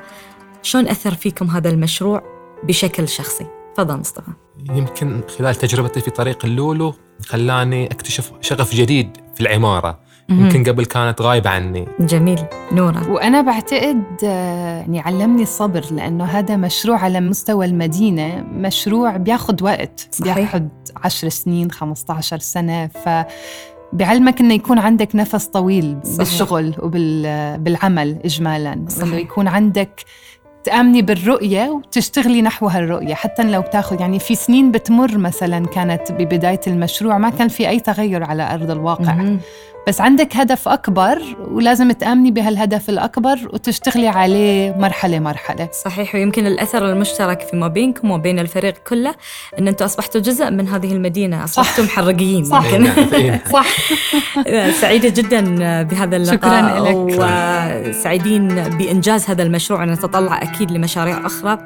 شلون 0.63 0.89
أثر 0.89 1.15
فيكم 1.15 1.47
هذا 1.47 1.71
المشروع 1.71 2.23
بشكل 2.65 3.09
شخصي؟ 3.09 3.47
تفضل 3.75 3.97
مصطفى. 3.97 4.31
يمكن 4.71 5.21
خلال 5.39 5.55
تجربتي 5.55 6.01
في 6.01 6.11
طريق 6.11 6.45
اللولو 6.45 6.95
خلاني 7.27 7.87
أكتشف 7.87 8.33
شغف 8.41 8.75
جديد 8.75 9.17
في 9.35 9.41
العمارة. 9.41 10.06
يمكن 10.29 10.65
قبل 10.65 10.85
كانت 10.85 11.23
غايبة 11.23 11.51
عني. 11.51 11.89
جميل. 12.01 12.39
نورة 12.73 13.11
وأنا 13.11 13.41
بعتقد 13.41 14.05
آه، 14.25 14.79
يعني 14.81 15.01
علمني 15.01 15.43
الصبر 15.43 15.85
لأنه 15.91 16.25
هذا 16.25 16.57
مشروع 16.57 16.99
على 16.99 17.21
مستوى 17.21 17.67
المدينة 17.67 18.45
مشروع 18.53 19.17
بياخد 19.17 19.63
وقت 19.63 20.09
صحيح. 20.11 20.39
بياخد 20.39 20.69
عشر 20.97 21.29
سنين 21.29 21.71
15 21.71 22.39
سنة. 22.39 22.87
ف 22.87 23.09
بعلمك 23.93 24.41
إنه 24.41 24.55
يكون 24.55 24.79
عندك 24.79 25.17
نفس 25.17 25.47
طويل 25.47 25.97
صحيح. 26.05 26.19
بالشغل 26.19 26.75
وبالعمل 26.79 28.17
اجمالا 28.25 28.73
إنه 29.03 29.17
يكون 29.17 29.49
عندك 29.49 30.05
تآمني 30.65 31.03
بالرؤية 31.03 31.71
وتشتغلي 31.71 32.43
نحو 32.43 32.67
هالرؤية. 32.67 33.15
حتى 33.15 33.43
لو 33.43 33.61
بتاخذ 33.61 34.01
يعني 34.01 34.19
في 34.19 34.35
سنين 34.35 34.73
بتمر 34.73 35.19
مثلا 35.19 35.67
كانت 35.67 36.13
ببداية 36.13 36.61
المشروع 36.67 37.19
ما 37.19 37.31
كان 37.31 37.49
في 37.49 37.69
أي 37.69 37.81
تغير 37.81 38.25
على 38.25 38.55
أرض 38.55 38.71
الواقع. 38.71 39.37
بس 39.87 40.01
عندك 40.01 40.37
هدف 40.37 40.69
أكبر 40.69 41.19
ولازم 41.51 41.93
تآمني 41.93 42.31
بهالهدف 42.31 42.89
الأكبر 42.89 43.39
وتشتغلي 43.53 44.09
عليه 44.09 44.77
مرحلة 44.79 45.19
مرحلة. 45.19 45.69
صحيح 45.85 46.15
ويمكن 46.15 46.47
الأثر 46.47 46.93
المشترك 46.93 47.41
فيما 47.41 47.69
بينكم 47.69 48.11
وبين 48.11 48.39
الفريق 48.39 48.75
كله 48.89 49.15
أن 49.59 49.69
أنتم 49.69 49.85
أصبحتوا 49.85 50.21
جزء 50.21 50.51
من 50.51 50.69
هذه 50.69 50.93
المدينة 50.93 51.45
أصبحتوا 51.45 51.85
صح. 51.85 51.91
محرقين 51.91 52.45
صح 52.45 52.65
صح. 53.53 53.67
سعيدة 54.81 55.09
جدا 55.09 55.41
بهذا 55.83 56.17
اللقاء 56.17 56.37
شكرا 56.37 56.81
لك. 56.81 57.91
وسعيدين 57.91 58.49
بإنجاز 58.49 59.31
هذا 59.31 59.43
المشروع. 59.43 59.83
ونتطلع 59.83 60.43
أكيد 60.43 60.71
لمشاريع 60.71 61.27
أخرى. 61.27 61.59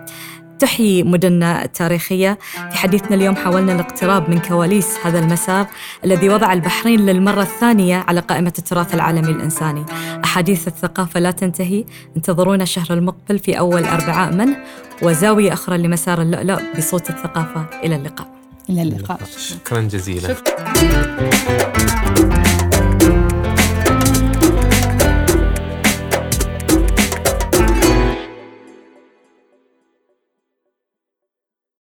تحيي 0.61 1.03
مدننا 1.03 1.65
التاريخية 1.65 2.39
في 2.71 2.77
حديثنا 2.77 3.15
اليوم 3.15 3.37
حاولنا 3.37 3.73
الاقتراب 3.73 4.31
من 4.31 4.39
كواليس 4.39 4.89
هذا 5.05 5.19
المسار 5.19 5.67
الذي 6.05 6.29
وضع 6.29 6.53
البحرين 6.53 7.01
للمرة 7.01 7.43
الثانية 7.43 8.05
على 8.09 8.21
قائمة 8.21 8.53
التراث 8.59 8.95
العالمي 8.95 9.31
الإنساني. 9.31 9.85
أحاديث 10.25 10.69
الثقافة 10.69 11.21
لا 11.21 11.31
تنتهي. 11.31 11.85
انتظرونا 12.17 12.63
الشهر 12.63 12.87
المقبل 12.91 13.39
في 13.39 13.59
أول 13.59 13.85
أربعاء 13.85 14.33
منه 14.33 14.57
وزاوية 15.03 15.53
أخرى 15.53 15.79
لمسار 15.79 16.23
اللؤلؤ 16.23 16.61
بصوت 16.79 17.11
الثقافة. 17.11 17.67
إلى 17.85 17.97
اللقاء. 17.97 18.29
إلى 18.71 18.83
اللقاء. 18.83 19.21
شكرا 19.39 19.81
جزيلا. 19.81 20.35
شكرا. 20.35 22.10